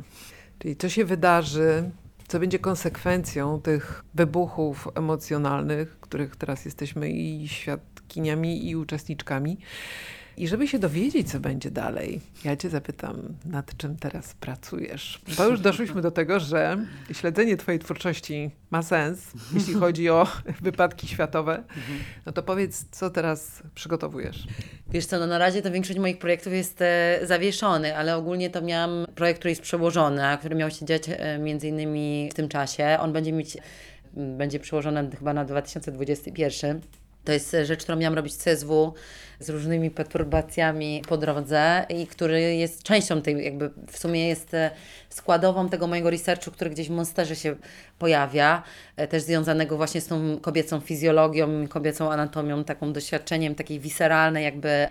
Czyli 0.59 0.75
co 0.75 0.89
się 0.89 1.05
wydarzy, 1.05 1.91
co 2.27 2.39
będzie 2.39 2.59
konsekwencją 2.59 3.61
tych 3.61 4.03
wybuchów 4.13 4.87
emocjonalnych, 4.95 5.99
których 5.99 6.35
teraz 6.35 6.65
jesteśmy 6.65 7.09
i 7.09 7.47
świadkiniami, 7.47 8.69
i 8.69 8.75
uczestniczkami. 8.75 9.57
I 10.37 10.47
żeby 10.47 10.67
się 10.67 10.79
dowiedzieć, 10.79 11.31
co 11.31 11.39
będzie 11.39 11.71
dalej, 11.71 12.21
ja 12.45 12.55
Cię 12.55 12.69
zapytam, 12.69 13.35
nad 13.45 13.77
czym 13.77 13.97
teraz 13.97 14.33
pracujesz? 14.33 15.21
Bo 15.37 15.45
już 15.45 15.59
doszliśmy 15.59 16.01
do 16.01 16.11
tego, 16.11 16.39
że 16.39 16.77
śledzenie 17.13 17.57
Twojej 17.57 17.79
twórczości 17.79 18.51
ma 18.71 18.83
sens, 18.83 19.31
jeśli 19.53 19.73
chodzi 19.73 20.09
o 20.09 20.27
wypadki 20.61 21.07
światowe. 21.07 21.63
No 22.25 22.31
to 22.31 22.43
powiedz, 22.43 22.85
co 22.91 23.09
teraz 23.09 23.63
przygotowujesz? 23.75 24.47
Wiesz 24.89 25.05
co, 25.05 25.19
no 25.19 25.27
na 25.27 25.37
razie 25.37 25.61
to 25.61 25.71
większość 25.71 25.99
moich 25.99 26.19
projektów 26.19 26.53
jest 26.53 26.81
e, 26.81 27.19
zawieszony, 27.23 27.97
ale 27.97 28.15
ogólnie 28.15 28.49
to 28.49 28.61
miałam 28.61 29.05
projekt, 29.15 29.39
który 29.39 29.51
jest 29.51 29.61
przełożony, 29.61 30.27
a 30.27 30.37
który 30.37 30.55
miał 30.55 30.71
się 30.71 30.85
dziać 30.85 31.03
e, 31.07 31.39
między 31.39 31.67
innymi 31.67 32.29
w 32.31 32.33
tym 32.33 32.49
czasie. 32.49 32.97
On 32.99 33.13
będzie 33.13 33.31
mieć, 33.31 33.57
będzie 34.13 34.59
przełożony 34.59 35.09
chyba 35.19 35.33
na 35.33 35.45
2021. 35.45 36.81
To 37.27 37.33
jest 37.33 37.53
e, 37.53 37.65
rzecz, 37.65 37.83
którą 37.83 37.97
miałam 37.97 38.15
robić 38.15 38.33
w 38.33 38.43
CSW 38.43 38.93
z 39.39 39.49
różnymi 39.49 39.91
perturbacjami 39.91 41.01
po 41.07 41.17
drodze 41.17 41.85
i 41.89 42.07
który 42.07 42.41
jest 42.55 42.83
częścią 42.83 43.21
tej, 43.21 43.45
jakby 43.45 43.69
w 43.87 43.97
sumie 43.97 44.27
jest 44.27 44.53
e, 44.53 44.71
składową 45.09 45.69
tego 45.69 45.87
mojego 45.87 46.09
researchu, 46.09 46.51
który 46.51 46.69
gdzieś 46.69 46.87
w 46.87 46.91
Monsterze 46.91 47.35
się 47.35 47.55
pojawia, 47.99 48.63
e, 48.97 49.07
też 49.07 49.23
związanego 49.23 49.77
właśnie 49.77 50.01
z 50.01 50.07
tą 50.07 50.39
kobiecą 50.39 50.79
fizjologią, 50.79 51.67
kobiecą 51.67 52.11
anatomią, 52.11 52.63
taką 52.63 52.93
doświadczeniem 52.93 53.55
takiej 53.55 53.79
wiseralnej 53.79 54.43
jakby 54.43 54.87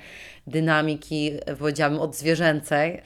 dynamiki, 0.47 1.33
powiedziałabym 1.59 2.01
od 2.01 2.17
zwierzęcej 2.17 3.03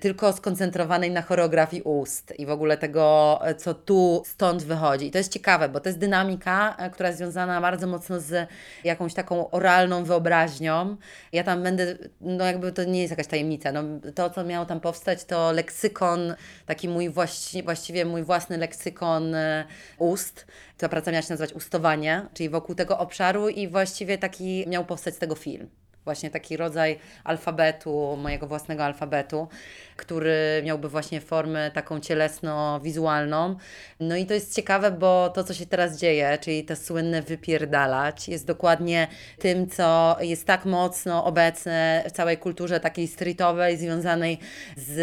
tylko 0.00 0.32
skoncentrowanej 0.32 1.10
na 1.10 1.22
choreografii 1.22 1.82
ust 1.82 2.32
i 2.38 2.46
w 2.46 2.50
ogóle 2.50 2.78
tego, 2.78 3.38
e, 3.42 3.54
co 3.54 3.74
tu 3.74 4.22
stąd 4.26 4.62
wychodzi. 4.62 5.06
I 5.06 5.10
to 5.10 5.18
jest 5.18 5.32
ciekawe, 5.32 5.68
bo 5.68 5.80
to 5.80 5.88
jest 5.88 5.98
dynamika, 5.98 6.76
e, 6.78 6.90
która 6.90 7.08
jest 7.08 7.18
związana 7.18 7.60
bardzo 7.60 7.86
mocno 7.86 8.20
z 8.20 8.48
jakąś 8.84 9.14
taką 9.14 9.50
oralną 9.50 10.04
wyobraźnią. 10.04 10.96
Ja 11.32 11.44
tam 11.44 11.62
będę, 11.62 11.96
no 12.20 12.44
jakby 12.44 12.72
to 12.72 12.84
nie 12.84 13.00
jest 13.00 13.10
jakaś 13.10 13.26
tajemnica, 13.26 13.72
no 13.72 13.82
to, 14.14 14.30
co 14.30 14.44
miało 14.44 14.66
tam 14.66 14.80
powstać, 14.80 15.24
to 15.24 15.52
leksykon, 15.52 16.34
taki 16.66 16.88
mój 16.88 17.10
właści, 17.10 17.62
właściwie 17.62 18.04
mój 18.04 18.22
własny 18.22 18.58
leksykon 18.58 19.34
e, 19.34 19.64
ust. 19.98 20.46
Ta 20.78 20.88
praca 20.88 21.10
miała 21.10 21.22
się 21.22 21.32
nazywać 21.32 21.52
Ustowanie, 21.52 22.26
czyli 22.34 22.48
wokół 22.48 22.74
tego 22.74 22.98
obszaru 22.98 23.48
i 23.48 23.68
właściwie 23.68 24.18
taki 24.18 24.64
miał 24.68 24.84
powstać 24.84 25.14
z 25.14 25.18
tego 25.18 25.34
film 25.34 25.68
właśnie 26.06 26.30
taki 26.30 26.56
rodzaj 26.56 26.98
alfabetu, 27.24 28.16
mojego 28.16 28.46
własnego 28.46 28.84
alfabetu, 28.84 29.48
który 29.96 30.62
miałby 30.64 30.88
właśnie 30.88 31.20
formę 31.20 31.70
taką 31.70 32.00
cielesno-wizualną. 32.00 33.56
No 34.00 34.16
i 34.16 34.26
to 34.26 34.34
jest 34.34 34.56
ciekawe, 34.56 34.90
bo 34.90 35.28
to, 35.34 35.44
co 35.44 35.54
się 35.54 35.66
teraz 35.66 35.98
dzieje, 35.98 36.38
czyli 36.40 36.64
te 36.64 36.76
słynne 36.76 37.22
wypierdalać, 37.22 38.28
jest 38.28 38.46
dokładnie 38.46 39.08
tym, 39.38 39.70
co 39.70 40.16
jest 40.20 40.46
tak 40.46 40.64
mocno 40.64 41.24
obecne 41.24 42.04
w 42.08 42.12
całej 42.12 42.38
kulturze 42.38 42.80
takiej 42.80 43.08
streetowej, 43.08 43.76
związanej 43.76 44.38
z 44.76 44.98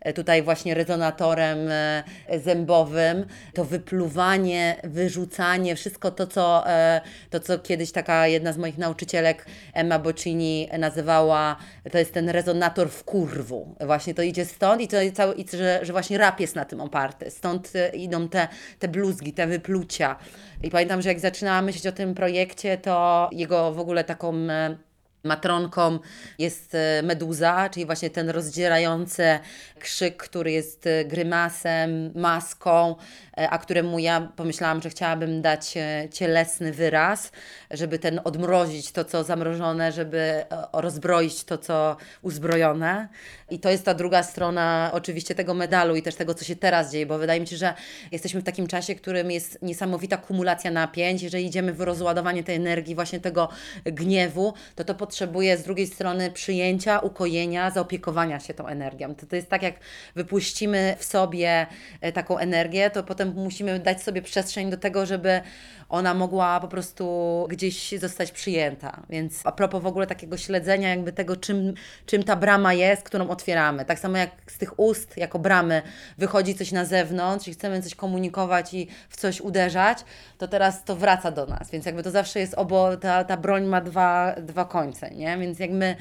e, 0.00 0.12
tutaj 0.12 0.42
właśnie 0.42 0.74
rezonatorem 0.74 1.58
e, 1.70 2.04
zębowym, 2.44 3.26
to 3.54 3.64
wypluwanie, 3.64 4.76
wyrzucanie, 4.84 5.76
wszystko 5.76 6.10
to, 6.10 6.26
co, 6.26 6.70
e, 6.70 7.00
to, 7.30 7.40
co 7.40 7.58
kiedyś 7.58 7.92
taka 7.92 8.26
jedna 8.26 8.52
z 8.52 8.58
moich 8.58 8.78
nauczycielek, 8.78 9.46
Emma 9.74 9.98
Boccini, 9.98 10.68
nazywała, 10.78 11.56
to 11.92 11.98
jest 11.98 12.14
ten 12.14 12.28
rezonator 12.28 12.90
w 12.90 13.04
kurwu. 13.04 13.74
Właśnie 13.80 14.14
to 14.16 14.22
idzie 14.22 14.44
stąd 14.44 14.80
i, 14.80 14.88
to 14.88 14.96
cały, 15.14 15.34
i 15.34 15.44
że, 15.48 15.80
że 15.82 15.92
właśnie 15.92 16.18
rap 16.18 16.40
jest 16.40 16.56
na 16.56 16.64
tym 16.64 16.80
oparty. 16.80 17.30
Stąd 17.30 17.72
e, 17.74 17.96
idą 17.96 18.28
te, 18.28 18.48
te 18.78 18.88
bluzgi, 18.88 19.32
te 19.32 19.46
wyplucia. 19.46 20.16
I 20.62 20.70
pamiętam, 20.70 21.02
że 21.02 21.08
jak 21.08 21.20
zaczynałam 21.20 21.64
myśleć 21.64 21.86
o 21.86 21.92
tym 21.92 22.14
projekcie, 22.14 22.78
to 22.78 23.28
jego 23.32 23.72
w 23.72 23.78
ogóle 23.78 24.04
taką 24.04 24.34
e, 24.34 24.76
matronką 25.24 25.98
jest 26.38 26.74
e, 26.74 27.02
meduza, 27.02 27.68
czyli 27.68 27.86
właśnie 27.86 28.10
ten 28.10 28.30
rozdzierający 28.30 29.38
krzyk, 29.78 30.16
który 30.16 30.52
jest 30.52 30.88
grymasem, 31.06 32.12
maską, 32.14 32.96
a 33.36 33.58
któremu 33.58 33.98
ja 33.98 34.28
pomyślałam, 34.36 34.82
że 34.82 34.90
chciałabym 34.90 35.42
dać 35.42 35.76
e, 35.76 36.08
cielesny 36.12 36.72
wyraz, 36.72 37.32
żeby 37.70 37.98
ten 37.98 38.20
odmrozić 38.24 38.92
to, 38.92 39.04
co 39.04 39.24
zamrożone, 39.24 39.92
żeby 39.92 40.18
e, 40.18 40.46
rozbroić 40.72 41.44
to, 41.44 41.58
co 41.58 41.96
uzbrojone. 42.22 43.08
I 43.50 43.58
to 43.58 43.70
jest 43.70 43.84
ta 43.84 43.94
druga 43.94 44.22
strona 44.22 44.90
oczywiście 44.92 45.34
tego 45.34 45.54
medalu 45.54 45.96
i 45.96 46.02
też 46.02 46.14
tego, 46.14 46.34
co 46.34 46.44
się 46.44 46.56
teraz 46.56 46.92
dzieje, 46.92 47.06
bo 47.06 47.18
wydaje 47.18 47.40
mi 47.40 47.46
się, 47.46 47.56
że 47.56 47.74
jesteśmy 48.12 48.40
w 48.40 48.44
takim 48.44 48.66
czasie, 48.66 48.94
w 48.94 49.00
którym 49.00 49.30
jest 49.30 49.62
niesamowita 49.62 50.16
kumulacja 50.16 50.70
napięć. 50.70 51.22
Jeżeli 51.22 51.46
idziemy 51.46 51.72
w 51.72 51.80
rozładowanie 51.80 52.44
tej 52.44 52.56
energii, 52.56 52.94
właśnie 52.94 53.20
tego 53.20 53.48
gniewu, 53.84 54.54
to 54.74 54.84
to 54.84 54.94
potrzebuje 54.94 55.56
z 55.56 55.62
drugiej 55.62 55.86
strony 55.86 56.30
przyjęcia, 56.30 56.98
ukojenia, 56.98 57.70
zaopiekowania 57.70 58.40
się 58.40 58.54
tą 58.54 58.66
energią. 58.66 59.14
To, 59.14 59.26
to 59.26 59.36
jest 59.36 59.48
tak, 59.48 59.62
jak 59.62 59.74
wypuścimy 60.14 60.96
w 60.98 61.04
sobie 61.04 61.66
e, 62.00 62.12
taką 62.12 62.38
energię, 62.38 62.90
to 62.90 63.02
potem 63.02 63.25
musimy 63.34 63.78
dać 63.78 64.02
sobie 64.02 64.22
przestrzeń 64.22 64.70
do 64.70 64.76
tego, 64.76 65.06
żeby 65.06 65.40
ona 65.88 66.14
mogła 66.14 66.60
po 66.60 66.68
prostu 66.68 67.46
gdzieś 67.50 67.94
zostać 67.98 68.32
przyjęta. 68.32 69.02
Więc 69.10 69.40
a 69.44 69.52
propos 69.52 69.82
w 69.82 69.86
ogóle 69.86 70.06
takiego 70.06 70.36
śledzenia 70.36 70.88
jakby 70.88 71.12
tego, 71.12 71.36
czym, 71.36 71.74
czym 72.06 72.22
ta 72.22 72.36
brama 72.36 72.74
jest, 72.74 73.02
którą 73.02 73.28
otwieramy. 73.28 73.84
Tak 73.84 73.98
samo 73.98 74.16
jak 74.16 74.30
z 74.46 74.58
tych 74.58 74.78
ust, 74.78 75.16
jako 75.16 75.38
bramy, 75.38 75.82
wychodzi 76.18 76.54
coś 76.54 76.72
na 76.72 76.84
zewnątrz 76.84 77.48
i 77.48 77.52
chcemy 77.52 77.82
coś 77.82 77.94
komunikować 77.94 78.74
i 78.74 78.88
w 79.08 79.16
coś 79.16 79.40
uderzać, 79.40 79.98
to 80.38 80.48
teraz 80.48 80.84
to 80.84 80.96
wraca 80.96 81.30
do 81.30 81.46
nas. 81.46 81.70
Więc 81.70 81.86
jakby 81.86 82.02
to 82.02 82.10
zawsze 82.10 82.40
jest 82.40 82.54
obo, 82.54 82.96
ta, 82.96 83.24
ta 83.24 83.36
broń 83.36 83.64
ma 83.64 83.80
dwa, 83.80 84.34
dwa 84.42 84.64
końce, 84.64 85.10
nie? 85.10 85.38
Więc 85.38 85.58
jak 85.58 85.70
my 85.70 85.96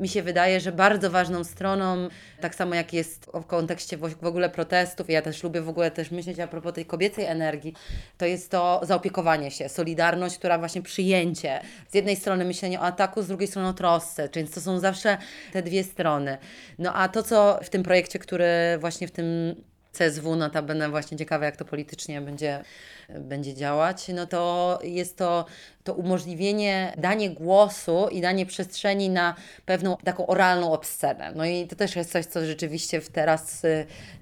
mi 0.00 0.08
się 0.08 0.22
wydaje, 0.22 0.60
że 0.60 0.72
bardzo 0.72 1.10
ważną 1.10 1.44
stroną, 1.44 2.08
tak 2.40 2.54
samo 2.54 2.74
jak 2.74 2.92
jest 2.92 3.26
w 3.34 3.44
kontekście 3.44 3.96
w 3.96 4.24
ogóle 4.26 4.50
protestów, 4.50 5.10
ja 5.10 5.22
też 5.22 5.42
lubię 5.42 5.60
w 5.60 5.68
ogóle 5.68 5.90
też 5.90 6.10
myśleć 6.10 6.40
a 6.40 6.48
propos 6.48 6.72
tej 6.72 6.86
kobiecej 6.86 7.24
energii, 7.24 7.74
to 8.18 8.26
jest 8.26 8.50
to 8.50 8.80
zaopiekowanie 8.82 9.50
się, 9.50 9.68
solidarność, 9.68 10.38
która 10.38 10.58
właśnie 10.58 10.82
przyjęcie. 10.82 11.60
Z 11.88 11.94
jednej 11.94 12.16
strony 12.16 12.44
myślenie 12.44 12.80
o 12.80 12.82
ataku, 12.82 13.22
z 13.22 13.28
drugiej 13.28 13.48
strony 13.48 13.68
o 13.68 13.72
trosce, 13.72 14.28
więc 14.34 14.50
to 14.50 14.60
są 14.60 14.78
zawsze 14.78 15.18
te 15.52 15.62
dwie 15.62 15.84
strony. 15.84 16.38
No 16.78 16.94
a 16.94 17.08
to, 17.08 17.22
co 17.22 17.58
w 17.62 17.70
tym 17.70 17.82
projekcie, 17.82 18.18
który 18.18 18.46
właśnie 18.80 19.08
w 19.08 19.10
tym 19.10 19.54
CSW, 19.98 20.36
notabene 20.36 20.88
właśnie 20.88 21.18
ciekawe, 21.18 21.46
jak 21.46 21.56
to 21.56 21.64
politycznie 21.64 22.20
będzie, 22.20 22.64
będzie 23.08 23.54
działać, 23.54 24.08
no 24.08 24.26
to 24.26 24.78
jest 24.82 25.16
to, 25.16 25.44
to 25.84 25.94
umożliwienie, 25.94 26.92
danie 26.96 27.30
głosu 27.30 28.08
i 28.10 28.20
danie 28.20 28.46
przestrzeni 28.46 29.10
na 29.10 29.34
pewną 29.66 29.96
taką 30.04 30.26
oralną 30.26 30.72
obscenę. 30.72 31.32
No 31.36 31.44
i 31.44 31.66
to 31.66 31.76
też 31.76 31.96
jest 31.96 32.12
coś, 32.12 32.26
co 32.26 32.46
rzeczywiście 32.46 33.00
teraz, 33.12 33.62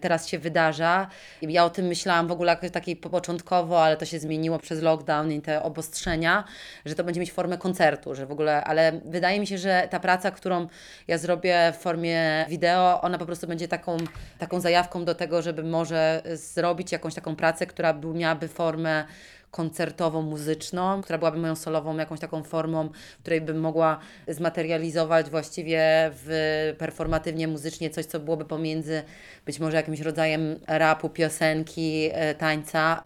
teraz 0.00 0.28
się 0.28 0.38
wydarza. 0.38 1.08
Ja 1.42 1.64
o 1.64 1.70
tym 1.70 1.86
myślałam 1.86 2.28
w 2.28 2.32
ogóle 2.32 2.56
takiej 2.56 2.96
po- 2.96 3.10
początkowo, 3.10 3.82
ale 3.84 3.96
to 3.96 4.04
się 4.04 4.18
zmieniło 4.18 4.58
przez 4.58 4.82
lockdown 4.82 5.32
i 5.32 5.40
te 5.40 5.62
obostrzenia, 5.62 6.44
że 6.84 6.94
to 6.94 7.04
będzie 7.04 7.20
mieć 7.20 7.32
formę 7.32 7.58
koncertu, 7.58 8.14
że 8.14 8.26
w 8.26 8.32
ogóle, 8.32 8.64
ale 8.64 9.00
wydaje 9.04 9.40
mi 9.40 9.46
się, 9.46 9.58
że 9.58 9.88
ta 9.90 10.00
praca, 10.00 10.30
którą 10.30 10.66
ja 11.08 11.18
zrobię 11.18 11.72
w 11.78 11.82
formie 11.82 12.46
wideo, 12.48 13.00
ona 13.00 13.18
po 13.18 13.26
prostu 13.26 13.46
będzie 13.46 13.68
taką, 13.68 13.96
taką 14.38 14.60
zajawką 14.60 15.04
do 15.04 15.14
tego, 15.14 15.42
żeby 15.42 15.62
może 15.66 16.22
zrobić 16.35 16.92
jakąś 16.92 17.14
taką 17.14 17.37
pracę, 17.37 17.66
która 17.66 17.92
by, 17.94 18.07
miałaby 18.07 18.48
formę 18.48 19.05
koncertową, 19.50 20.22
muzyczną, 20.22 21.02
która 21.02 21.18
byłaby 21.18 21.38
moją 21.38 21.57
solową 21.57 21.96
jakąś 21.96 22.20
taką 22.20 22.42
formą, 22.42 22.88
której 23.20 23.40
bym 23.40 23.61
mogła 23.61 23.98
zmaterializować 24.29 25.31
właściwie 25.31 26.11
w 26.12 26.74
performatywnie, 26.79 27.48
muzycznie 27.48 27.90
coś, 27.90 28.07
co 28.07 28.20
byłoby 28.20 28.44
pomiędzy 28.44 29.02
być 29.46 29.61
może 29.61 29.76
jakimś 29.76 30.00
rodzajem 30.00 30.61
rapu, 30.66 31.09
piosenki, 31.09 32.09
e, 32.12 32.35
tańca. 32.35 33.02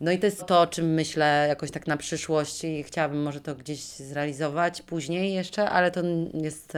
No 0.00 0.12
i 0.12 0.18
to 0.18 0.26
jest 0.26 0.46
to, 0.46 0.60
o 0.60 0.66
czym 0.66 0.94
myślę 0.94 1.46
jakoś 1.48 1.70
tak 1.70 1.86
na 1.86 1.96
przyszłość 1.96 2.64
i 2.64 2.82
chciałabym 2.82 3.22
może 3.22 3.40
to 3.40 3.54
gdzieś 3.54 3.80
zrealizować 3.80 4.82
później 4.82 5.34
jeszcze, 5.34 5.70
ale 5.70 5.90
to 5.90 6.00
jest... 6.34 6.72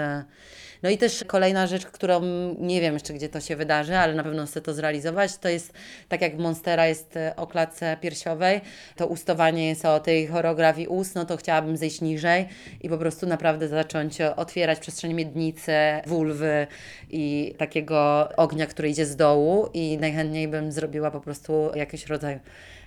No 0.85 0.91
i 0.91 0.99
też 0.99 1.25
kolejna 1.27 1.67
rzecz, 1.67 1.87
którą 1.87 2.21
nie 2.59 2.81
wiem 2.81 2.95
jeszcze, 2.95 3.15
gdzie 3.15 3.29
to 3.29 3.41
się 3.41 3.57
wydarzy, 3.57 3.97
ale 3.97 4.15
na 4.15 4.23
pewno 4.23 4.47
chcę 4.47 4.61
to 4.61 4.75
zrealizować, 4.75 5.39
to 5.39 5.49
jest 5.49 5.73
tak 6.09 6.21
jak 6.21 6.39
Monstera 6.39 6.87
jest 6.87 7.17
e, 7.17 7.37
o 7.37 7.47
klatce 7.47 7.97
piersiowej, 8.01 8.61
to 8.97 9.07
ustowanie 9.07 9.69
jest 9.69 9.85
o 9.85 10.01
tej 10.01 10.27
choreografii 10.27 10.89
ust, 10.89 11.15
no 11.15 11.25
to 11.25 11.37
chciałabym 11.37 11.77
zejść 11.77 12.01
niżej 12.01 12.49
i 12.81 12.89
po 12.89 12.99
prostu 12.99 13.27
naprawdę 13.27 13.69
zacząć 13.69 14.21
e, 14.21 14.37
otwierać 14.37 14.79
przestrzeń 14.81 15.15
miednicy, 15.15 15.73
wulwy 16.07 16.67
i 17.11 17.55
takiego 17.59 18.29
ognia, 18.37 18.67
który 18.67 18.91
idzie 18.91 19.07
z 19.07 19.17
dołu 19.17 19.69
i 19.75 19.99
najchętniej 19.99 20.49
bym 20.49 20.73
zrobiła 20.73 21.11
po 21.11 21.21
prostu 21.21 21.71
jakiś 21.75 22.07
rodzaj 22.07 22.41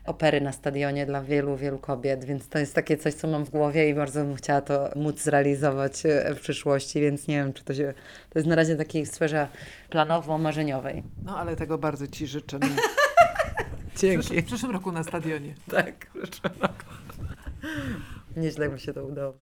opery 0.07 0.41
na 0.41 0.51
stadionie 0.51 1.05
dla 1.05 1.21
wielu, 1.21 1.57
wielu 1.57 1.79
kobiet, 1.79 2.25
więc 2.25 2.49
to 2.49 2.59
jest 2.59 2.75
takie 2.75 2.97
coś, 2.97 3.13
co 3.13 3.27
mam 3.27 3.45
w 3.45 3.49
głowie 3.49 3.89
i 3.89 3.93
bardzo 3.93 4.23
bym 4.23 4.35
chciała 4.35 4.61
to 4.61 4.89
móc 4.95 5.21
zrealizować 5.21 6.05
e, 6.05 6.35
w 6.35 6.39
przyszłości, 6.39 7.01
więc 7.01 7.27
nie 7.27 7.35
wiem, 7.35 7.53
czy 7.53 7.63
to 7.63 7.73
się... 7.73 7.93
To 8.29 8.39
jest 8.39 8.49
na 8.49 8.55
razie 8.55 8.75
takiej 8.75 9.05
sferze 9.05 9.47
planowo-marzeniowej. 9.89 11.03
No 11.23 11.37
ale 11.37 11.55
tego 11.55 11.77
bardzo 11.77 12.07
Ci 12.07 12.27
życzę. 12.27 12.59
No. 12.59 12.67
W, 12.67 13.99
Dzięki. 13.99 14.17
przyszłym, 14.19 14.41
w 14.41 14.45
przyszłym 14.45 14.71
roku 14.71 14.91
na 14.91 15.03
stadionie. 15.03 15.55
Tak, 15.71 16.11
Nieźle 18.37 18.69
by 18.69 18.79
się 18.79 18.93
to 18.93 19.05
udało. 19.05 19.46